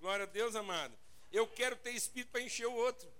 [0.00, 0.96] Glória a Deus, amado.
[1.32, 3.10] Eu quero ter Espírito para encher o outro.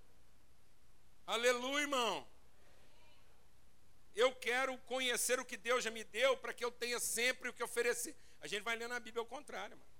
[1.26, 2.26] Aleluia, irmão.
[4.14, 7.52] Eu quero conhecer o que Deus já me deu para que eu tenha sempre o
[7.52, 8.14] que oferecer.
[8.40, 9.90] A gente vai lendo a Bíblia ao contrário, mano.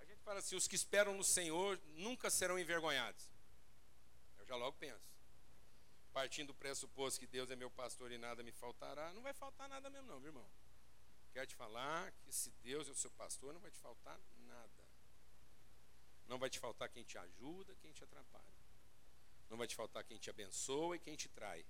[0.00, 3.30] A gente fala assim: os que esperam no Senhor nunca serão envergonhados.
[4.38, 5.06] Eu já logo penso.
[6.12, 9.68] Partindo do pressuposto que Deus é meu pastor e nada me faltará, não vai faltar
[9.68, 10.46] nada mesmo, não, viu, irmão.
[11.32, 14.85] Quero te falar que se Deus é o seu pastor, não vai te faltar nada.
[16.28, 18.56] Não vai te faltar quem te ajuda, quem te atrapalha.
[19.48, 21.64] Não vai te faltar quem te abençoa e quem te trai.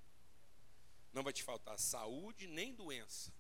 [1.13, 3.33] Não vai te faltar saúde nem doença.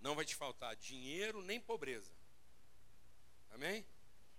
[0.00, 2.12] Não vai te faltar dinheiro nem pobreza.
[3.50, 3.86] Amém?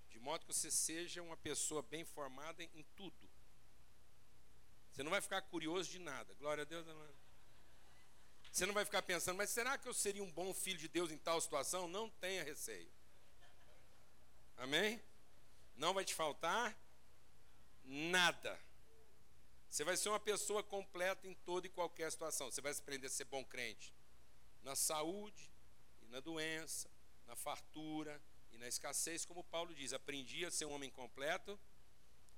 [0.10, 3.30] De modo que você seja uma pessoa bem formada em tudo.
[4.92, 6.34] Você não vai ficar curioso de nada.
[6.36, 6.86] Glória a Deus.
[8.52, 11.12] Você não vai ficar pensando, mas será que eu seria um bom filho de Deus
[11.12, 11.88] em tal situação?
[11.88, 12.92] Não tenha receio.
[14.58, 15.02] Amém?
[15.76, 16.78] Não vai te faltar
[17.84, 18.60] nada.
[19.70, 22.52] Você vai ser uma pessoa completa em toda e qualquer situação.
[22.52, 23.94] Você vai aprender a ser bom crente
[24.62, 25.52] na saúde
[26.02, 26.90] e na doença,
[27.26, 28.22] na fartura
[28.52, 29.94] e na escassez, como Paulo diz.
[29.94, 31.60] Aprendi a ser um homem completo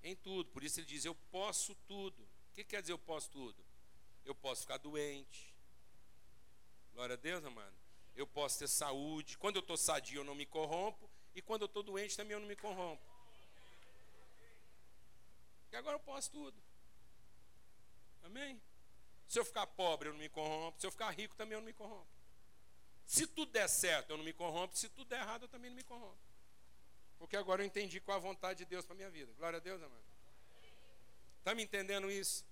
[0.02, 0.50] em tudo.
[0.52, 2.24] Por isso ele diz: Eu posso tudo.
[2.24, 3.64] O que quer dizer eu posso tudo?
[4.24, 5.54] Eu posso ficar doente.
[6.94, 7.76] Glória a Deus, amado.
[8.16, 9.38] Eu posso ter saúde.
[9.38, 11.10] Quando eu estou sadio, eu não me corrompo.
[11.36, 13.04] E quando eu estou doente, também eu não me corrompo.
[15.76, 16.57] Porque agora eu posso tudo.
[18.23, 18.61] Amém?
[19.28, 20.80] Se eu ficar pobre, eu não me corrompo.
[20.80, 22.07] Se eu ficar rico, também eu não me corrompo.
[23.05, 24.73] Se tudo der certo, eu não me corrompo.
[24.78, 26.17] Se tudo der errado, eu também não me corrompo.
[27.19, 29.34] Porque agora eu entendi qual a vontade de Deus para minha vida.
[29.34, 30.05] Glória a Deus, amado.
[31.39, 32.45] Está me entendendo isso?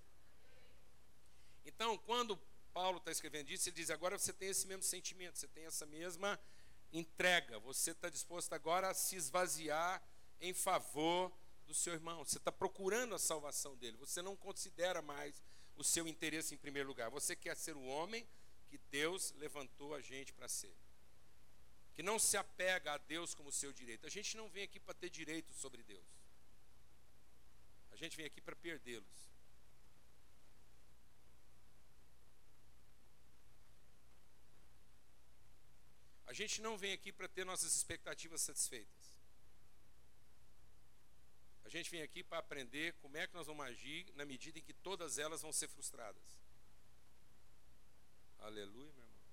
[1.65, 2.38] Então, quando
[2.74, 5.86] Paulo está escrevendo isso, ele diz: agora você tem esse mesmo sentimento, você tem essa
[5.86, 6.38] mesma
[6.91, 7.57] entrega.
[7.59, 10.03] Você está disposto agora a se esvaziar
[10.41, 11.32] em favor
[11.66, 12.24] do seu irmão.
[12.24, 13.97] Você está procurando a salvação dele.
[13.97, 15.41] Você não considera mais
[15.76, 17.09] o seu interesse em primeiro lugar.
[17.09, 18.28] Você quer ser o homem
[18.68, 20.76] que Deus levantou a gente para ser.
[21.93, 24.05] Que não se apega a Deus como seu direito.
[24.05, 26.07] A gente não vem aqui para ter direito sobre Deus.
[27.91, 29.24] A gente vem aqui para perdê-los.
[36.26, 39.03] A gente não vem aqui para ter nossas expectativas satisfeitas.
[41.66, 44.61] A gente vem aqui para aprender como é que nós vamos agir na medida em
[44.61, 46.24] que todas elas vão ser frustradas.
[48.39, 49.24] Aleluia, meu irmão.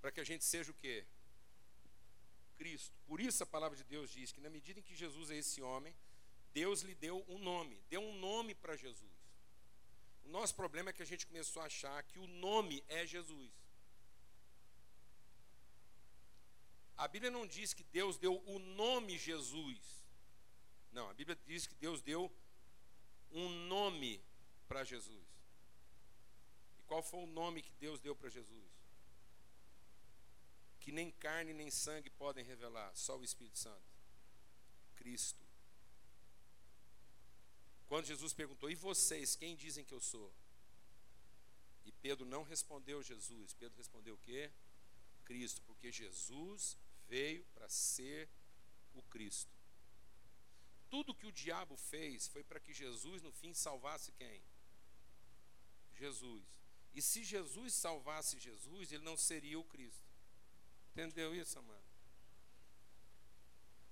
[0.00, 1.06] Para que a gente seja o quê?
[2.56, 2.94] Cristo.
[3.06, 5.62] Por isso a palavra de Deus diz que na medida em que Jesus é esse
[5.62, 5.94] homem,
[6.52, 9.10] Deus lhe deu um nome, deu um nome para Jesus.
[10.24, 13.50] O nosso problema é que a gente começou a achar que o nome é Jesus.
[16.96, 20.01] A Bíblia não diz que Deus deu o nome Jesus.
[20.92, 22.30] Não, a Bíblia diz que Deus deu
[23.30, 24.22] um nome
[24.68, 25.26] para Jesus.
[26.78, 28.70] E qual foi o nome que Deus deu para Jesus?
[30.80, 33.90] Que nem carne nem sangue podem revelar, só o Espírito Santo.
[34.96, 35.42] Cristo.
[37.86, 40.32] Quando Jesus perguntou: "E vocês, quem dizem que eu sou?"
[41.84, 43.54] E Pedro não respondeu Jesus.
[43.54, 44.52] Pedro respondeu o quê?
[45.24, 46.76] Cristo, porque Jesus
[47.08, 48.28] veio para ser
[48.94, 49.61] o Cristo
[50.92, 54.42] tudo que o diabo fez foi para que Jesus, no fim, salvasse quem?
[55.94, 56.44] Jesus.
[56.92, 60.06] E se Jesus salvasse Jesus, ele não seria o Cristo.
[60.90, 61.82] Entendeu isso, amado?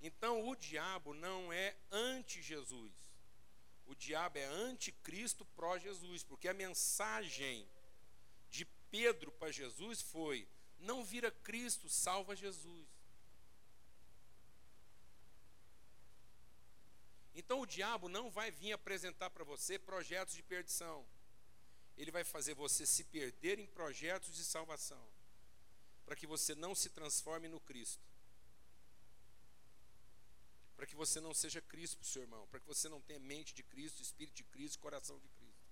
[0.03, 2.93] Então o diabo não é anti-Jesus.
[3.87, 7.67] O diabo é anticristo pró-Jesus, porque a mensagem
[8.51, 10.47] de Pedro para Jesus foi:
[10.79, 12.87] não vira Cristo, salva Jesus.
[17.41, 21.07] Então o diabo não vai vir apresentar para você projetos de perdição.
[21.97, 25.03] Ele vai fazer você se perder em projetos de salvação,
[26.05, 28.05] para que você não se transforme no Cristo.
[30.77, 33.19] Para que você não seja Cristo para o seu irmão, para que você não tenha
[33.19, 35.65] mente de Cristo, espírito de Cristo, coração de Cristo.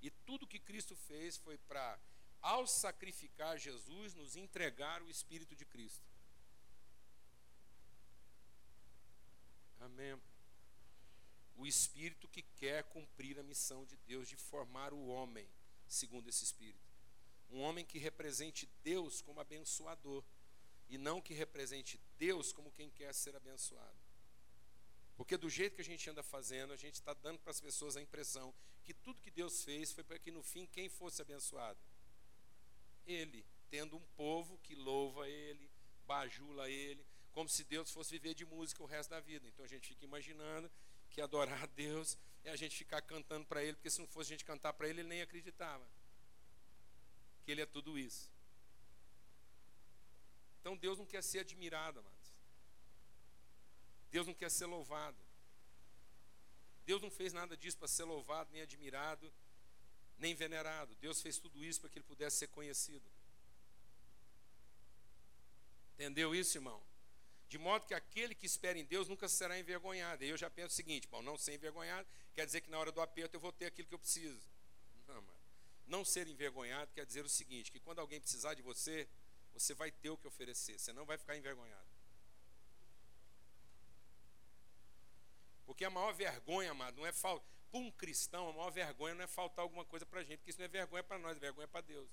[0.00, 2.00] E tudo que Cristo fez foi para,
[2.40, 6.06] ao sacrificar Jesus, nos entregar o Espírito de Cristo.
[9.80, 10.18] Amém
[11.60, 15.46] o espírito que quer cumprir a missão de Deus de formar o homem,
[15.86, 16.90] segundo esse espírito.
[17.50, 20.24] Um homem que represente Deus como abençoador.
[20.88, 24.00] e não que represente Deus como quem quer ser abençoado.
[25.16, 27.96] Porque do jeito que a gente anda fazendo, a gente está dando para as pessoas
[27.96, 28.52] a impressão
[28.82, 31.78] que tudo que Deus fez foi para que no fim quem fosse abençoado?
[33.06, 35.70] Ele, tendo um povo que louva Ele,
[36.06, 39.46] bajula Ele, como se Deus fosse viver de música o resto da vida.
[39.46, 40.68] Então a gente fica imaginando
[41.10, 44.32] que adorar a Deus é a gente ficar cantando para Ele, porque se não fosse
[44.32, 45.86] a gente cantar para Ele, Ele nem acreditava
[47.44, 48.30] que Ele é tudo isso.
[50.60, 52.34] Então Deus não quer ser admirado, amados.
[54.10, 55.16] Deus não quer ser louvado.
[56.84, 59.32] Deus não fez nada disso para ser louvado, nem admirado,
[60.18, 60.94] nem venerado.
[60.96, 63.08] Deus fez tudo isso para que ele pudesse ser conhecido.
[65.94, 66.82] Entendeu isso, irmão?
[67.50, 70.22] De modo que aquele que espera em Deus nunca será envergonhado.
[70.22, 72.92] E eu já penso o seguinte: bom, não ser envergonhado quer dizer que na hora
[72.92, 74.40] do aperto eu vou ter aquilo que eu preciso.
[75.08, 75.40] Não, mano.
[75.84, 79.08] Não ser envergonhado quer dizer o seguinte: que quando alguém precisar de você,
[79.52, 81.90] você vai ter o que oferecer, você não vai ficar envergonhado.
[85.66, 87.44] Porque a maior vergonha, amado, não é falta.
[87.68, 90.50] Para um cristão, a maior vergonha não é faltar alguma coisa para a gente, porque
[90.50, 92.08] isso não é vergonha para nós, é vergonha para Deus.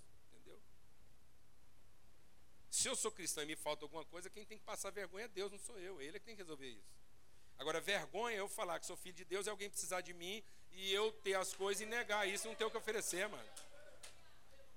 [2.70, 5.28] Se eu sou cristão e me falta alguma coisa, quem tem que passar vergonha é
[5.28, 6.02] Deus, não sou eu.
[6.02, 6.96] Ele é que tem que resolver isso.
[7.58, 10.44] Agora, vergonha é eu falar que sou filho de Deus e alguém precisar de mim
[10.72, 13.50] e eu ter as coisas e negar isso, não ter o que oferecer, mano.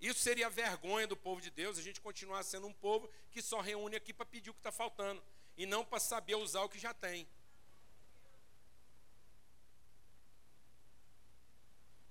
[0.01, 3.43] Isso seria a vergonha do povo de Deus, a gente continuar sendo um povo que
[3.43, 5.23] só reúne aqui para pedir o que está faltando
[5.59, 7.29] e não para saber usar o que já tem.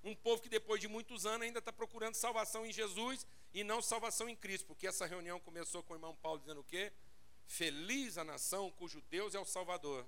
[0.04, 3.82] Um povo que depois de muitos anos ainda está procurando salvação em Jesus e não
[3.82, 6.92] salvação em Cristo, porque essa reunião começou com o irmão Paulo dizendo o quê?
[7.46, 10.06] Feliz a nação cujo Deus é o Salvador.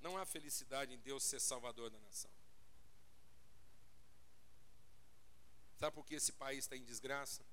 [0.00, 2.30] Não há felicidade em Deus ser salvador da nação.
[5.76, 7.44] Sabe por que esse país está em desgraça?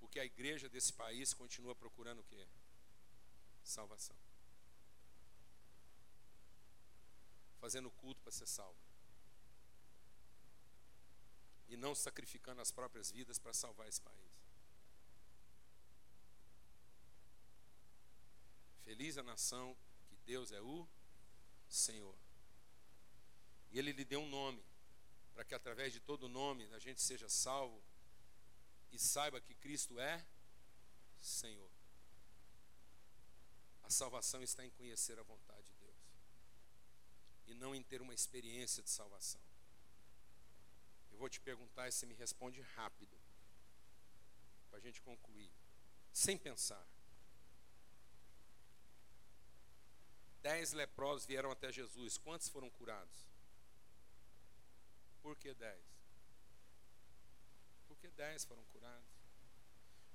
[0.00, 2.46] Porque a igreja desse país continua procurando o quê?
[3.62, 4.16] Salvação.
[7.62, 8.76] Fazendo culto para ser salvo.
[11.68, 14.42] E não sacrificando as próprias vidas para salvar esse país.
[18.82, 19.76] Feliz a nação
[20.08, 20.88] que Deus é o
[21.68, 22.18] Senhor.
[23.70, 24.62] E Ele lhe deu um nome
[25.32, 27.80] para que através de todo nome a gente seja salvo
[28.90, 30.26] e saiba que Cristo é
[31.20, 31.70] Senhor.
[33.84, 35.91] A salvação está em conhecer a vontade de Deus
[37.46, 39.40] e não em ter uma experiência de salvação.
[41.10, 43.16] Eu vou te perguntar e você me responde rápido,
[44.70, 45.50] para a gente concluir,
[46.12, 46.86] sem pensar.
[50.40, 53.26] Dez leprosos vieram até Jesus, quantos foram curados?
[55.22, 55.84] Por que dez?
[57.86, 59.12] Porque dez foram curados.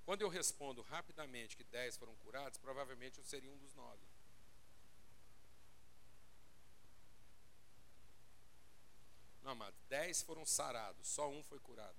[0.04, 4.06] Quando eu respondo rapidamente que dez foram curados, provavelmente eu seria um dos nove.
[9.48, 11.96] Não, amado, dez foram sarados, só um foi curado.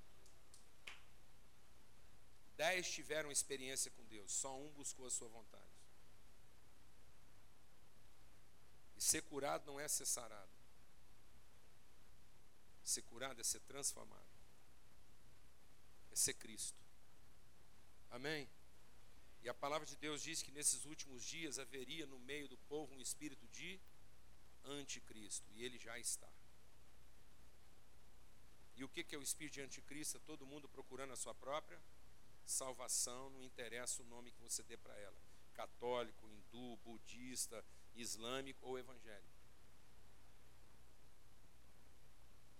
[2.59, 5.65] Dez tiveram experiência com Deus, só um buscou a sua vontade.
[8.99, 10.53] E ser curado não é ser sarado.
[12.85, 14.29] Ser curado é ser transformado.
[16.13, 16.79] É ser Cristo.
[18.11, 18.47] Amém?
[19.41, 22.95] E a palavra de Deus diz que nesses últimos dias haveria no meio do povo
[22.95, 23.81] um espírito de
[24.67, 25.51] anticristo.
[25.55, 26.29] E ele já está.
[28.79, 30.19] E o que é o espírito de anticristo?
[30.19, 31.83] É todo mundo procurando a sua própria
[32.47, 35.21] salvação, não interessa o nome que você dê para ela.
[35.53, 37.65] Católico, hindu, budista,
[37.97, 39.37] islâmico ou evangélico.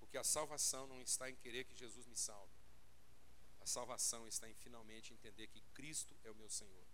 [0.01, 2.53] Porque a salvação não está em querer que Jesus me salve.
[3.61, 6.87] A salvação está em finalmente entender que Cristo é o meu Senhor.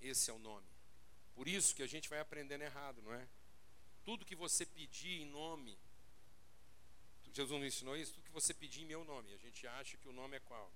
[0.00, 0.66] Esse é o nome.
[1.32, 3.28] Por isso que a gente vai aprendendo errado, não é?
[4.04, 5.78] Tudo que você pedir em nome,
[7.36, 8.14] Jesus não ensinou isso?
[8.14, 10.72] Tudo que você pedir em meu nome, a gente acha que o nome é qual?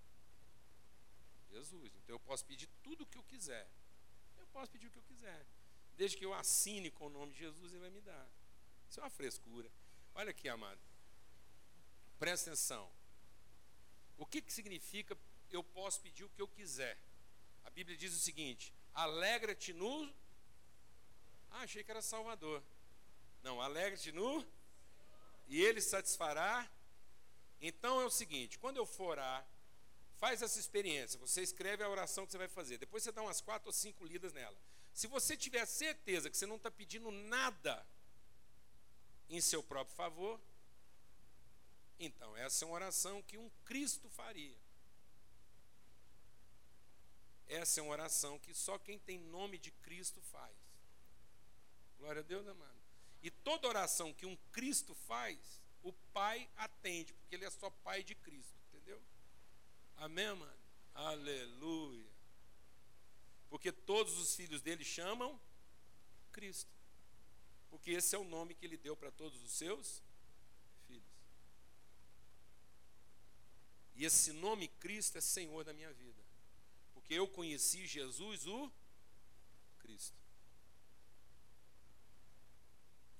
[1.50, 1.90] Jesus.
[1.96, 3.66] Então eu posso pedir tudo o que eu quiser.
[4.38, 5.46] Eu posso pedir o que eu quiser.
[5.96, 8.28] Desde que eu assine com o nome de Jesus, ele vai me dar.
[8.90, 9.72] Isso é uma frescura.
[10.14, 10.78] Olha aqui, amado.
[12.18, 12.92] Presta atenção.
[14.18, 15.16] O que, que significa
[15.50, 16.98] eu posso pedir o que eu quiser?
[17.64, 20.12] A Bíblia diz o seguinte: alegra-te no.
[21.52, 22.62] Ah, achei que era Salvador.
[23.42, 24.46] Não, alegra-te no.
[25.50, 26.66] E ele satisfará.
[27.60, 29.46] Então é o seguinte: quando eu for orar,
[30.18, 31.20] faz essa experiência.
[31.20, 32.78] Você escreve a oração que você vai fazer.
[32.78, 34.56] Depois você dá umas quatro ou cinco lidas nela.
[34.94, 37.86] Se você tiver certeza que você não está pedindo nada
[39.28, 40.40] em seu próprio favor,
[42.02, 44.56] Então, essa é uma oração que um Cristo faria.
[47.46, 50.56] Essa é uma oração que só quem tem nome de Cristo faz.
[51.98, 52.79] Glória a Deus, amado.
[53.22, 55.38] E toda oração que um Cristo faz,
[55.82, 59.00] o Pai atende, porque Ele é só Pai de Cristo, entendeu?
[59.96, 60.60] Amém, mano?
[60.94, 62.10] Aleluia.
[63.48, 65.38] Porque todos os filhos dele chamam
[66.32, 66.70] Cristo.
[67.68, 70.02] Porque esse é o nome que ele deu para todos os seus
[70.86, 71.12] filhos.
[73.94, 76.22] E esse nome Cristo é Senhor da minha vida.
[76.94, 78.70] Porque eu conheci Jesus, o
[79.78, 80.19] Cristo.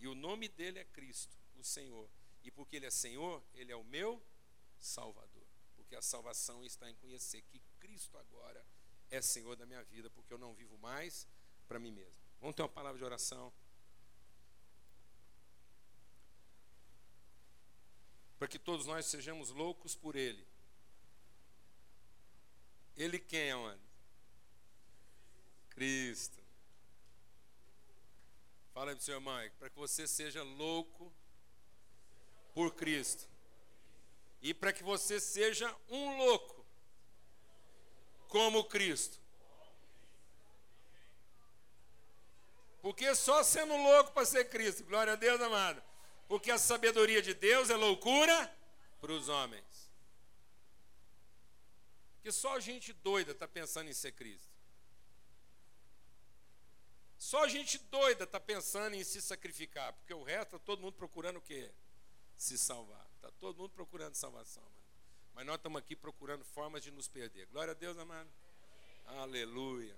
[0.01, 2.11] E o nome dele é Cristo, o Senhor.
[2.43, 4.21] E porque ele é Senhor, ele é o meu
[4.79, 5.47] Salvador.
[5.77, 8.65] Porque a salvação está em conhecer que Cristo agora
[9.11, 11.29] é Senhor da minha vida, porque eu não vivo mais
[11.69, 12.15] para mim mesmo.
[12.41, 13.53] Vamos ter uma palavra de oração.
[18.39, 20.49] Para que todos nós sejamos loucos por Ele.
[22.97, 23.83] Ele quem, onde?
[25.69, 26.40] Cristo.
[28.73, 31.13] Fala aí para o seu irmão, para que você seja louco
[32.55, 33.29] por Cristo.
[34.41, 36.65] E para que você seja um louco
[38.29, 39.21] como Cristo.
[42.81, 45.83] Porque só sendo louco para ser Cristo, glória a Deus, amado.
[46.29, 48.57] Porque a sabedoria de Deus é loucura
[49.01, 49.91] para os homens.
[52.23, 54.50] Que só gente doida está pensando em ser Cristo.
[57.21, 61.37] Só gente doida está pensando em se sacrificar, porque o resto está todo mundo procurando
[61.37, 61.71] o quê?
[62.35, 63.07] Se salvar.
[63.17, 64.75] Está todo mundo procurando salvação, mano.
[65.35, 67.45] Mas nós estamos aqui procurando formas de nos perder.
[67.49, 68.27] Glória a Deus, amado.
[69.05, 69.95] Aleluia.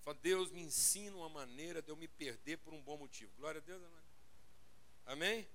[0.00, 3.30] Fala, Deus me ensina uma maneira de eu me perder por um bom motivo.
[3.36, 4.06] Glória a Deus, amado.
[5.04, 5.46] Amém?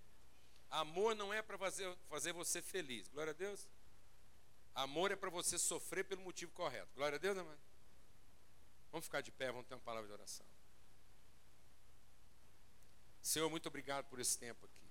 [0.69, 3.07] Amor não é para fazer, fazer você feliz.
[3.07, 3.67] Glória a Deus.
[4.75, 6.93] Amor é para você sofrer pelo motivo correto.
[6.93, 7.68] Glória a Deus, amado.
[8.91, 10.45] Vamos ficar de pé, vamos ter uma palavra de oração.
[13.21, 14.89] Senhor, muito obrigado por esse tempo aqui.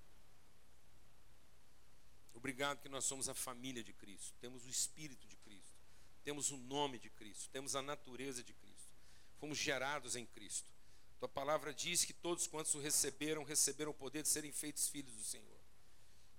[2.34, 5.74] Obrigado que nós somos a família de Cristo, temos o Espírito de Cristo,
[6.22, 8.94] temos o nome de Cristo, temos a natureza de Cristo,
[9.40, 10.70] fomos gerados em Cristo.
[11.18, 15.12] Tua palavra diz que todos quantos o receberam, receberam o poder de serem feitos filhos
[15.16, 15.58] do Senhor.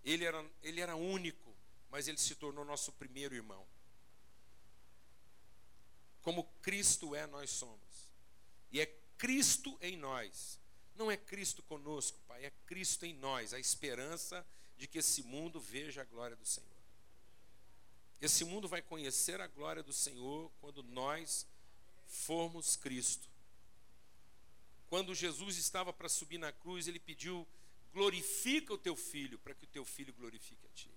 [0.01, 1.53] Ele era, ele era único,
[1.89, 3.67] mas ele se tornou nosso primeiro irmão.
[6.29, 8.13] Como Cristo é, nós somos.
[8.71, 8.85] E é
[9.17, 10.59] Cristo em nós.
[10.95, 14.45] Não é Cristo conosco, Pai, é Cristo em nós, a esperança
[14.77, 16.69] de que esse mundo veja a glória do Senhor.
[18.21, 21.47] Esse mundo vai conhecer a glória do Senhor quando nós
[22.05, 23.27] formos Cristo.
[24.87, 27.47] Quando Jesus estava para subir na cruz, ele pediu:
[27.91, 30.91] glorifica o teu filho, para que o teu filho glorifique a ti.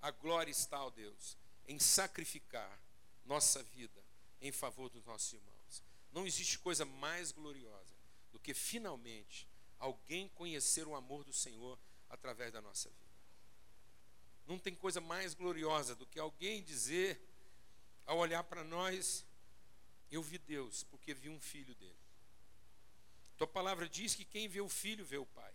[0.00, 2.80] A glória está, ó Deus, em sacrificar
[3.24, 4.01] nossa vida
[4.42, 5.82] em favor dos nossos irmãos.
[6.12, 7.94] Não existe coisa mais gloriosa
[8.32, 11.78] do que finalmente alguém conhecer o amor do Senhor
[12.10, 13.12] através da nossa vida.
[14.46, 17.20] Não tem coisa mais gloriosa do que alguém dizer,
[18.04, 19.24] ao olhar para nós,
[20.10, 21.96] eu vi Deus, porque vi um filho dele.
[23.36, 25.52] Tua palavra diz que quem vê o filho vê o pai.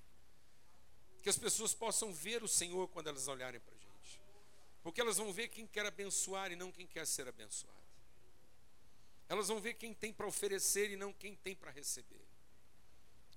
[1.22, 4.22] Que as pessoas possam ver o Senhor quando elas olharem para a gente.
[4.82, 7.86] Porque elas vão ver quem quer abençoar e não quem quer ser abençoado.
[9.30, 12.26] Elas vão ver quem tem para oferecer e não quem tem para receber.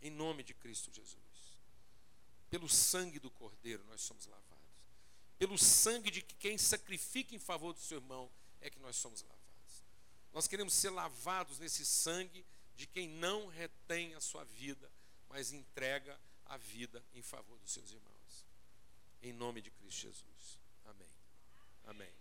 [0.02, 1.58] Em nome de Cristo Jesus.
[2.48, 4.50] Pelo sangue do Cordeiro nós somos lavados.
[5.38, 8.30] Pelo sangue de quem sacrifica em favor do seu irmão
[8.60, 9.84] é que nós somos lavados.
[10.32, 12.44] Nós queremos ser lavados nesse sangue
[12.76, 14.90] de quem não retém a sua vida,
[15.28, 18.46] mas entrega a vida em favor dos seus irmãos.
[19.22, 20.58] Em nome de Cristo Jesus.
[21.84, 22.12] Amém.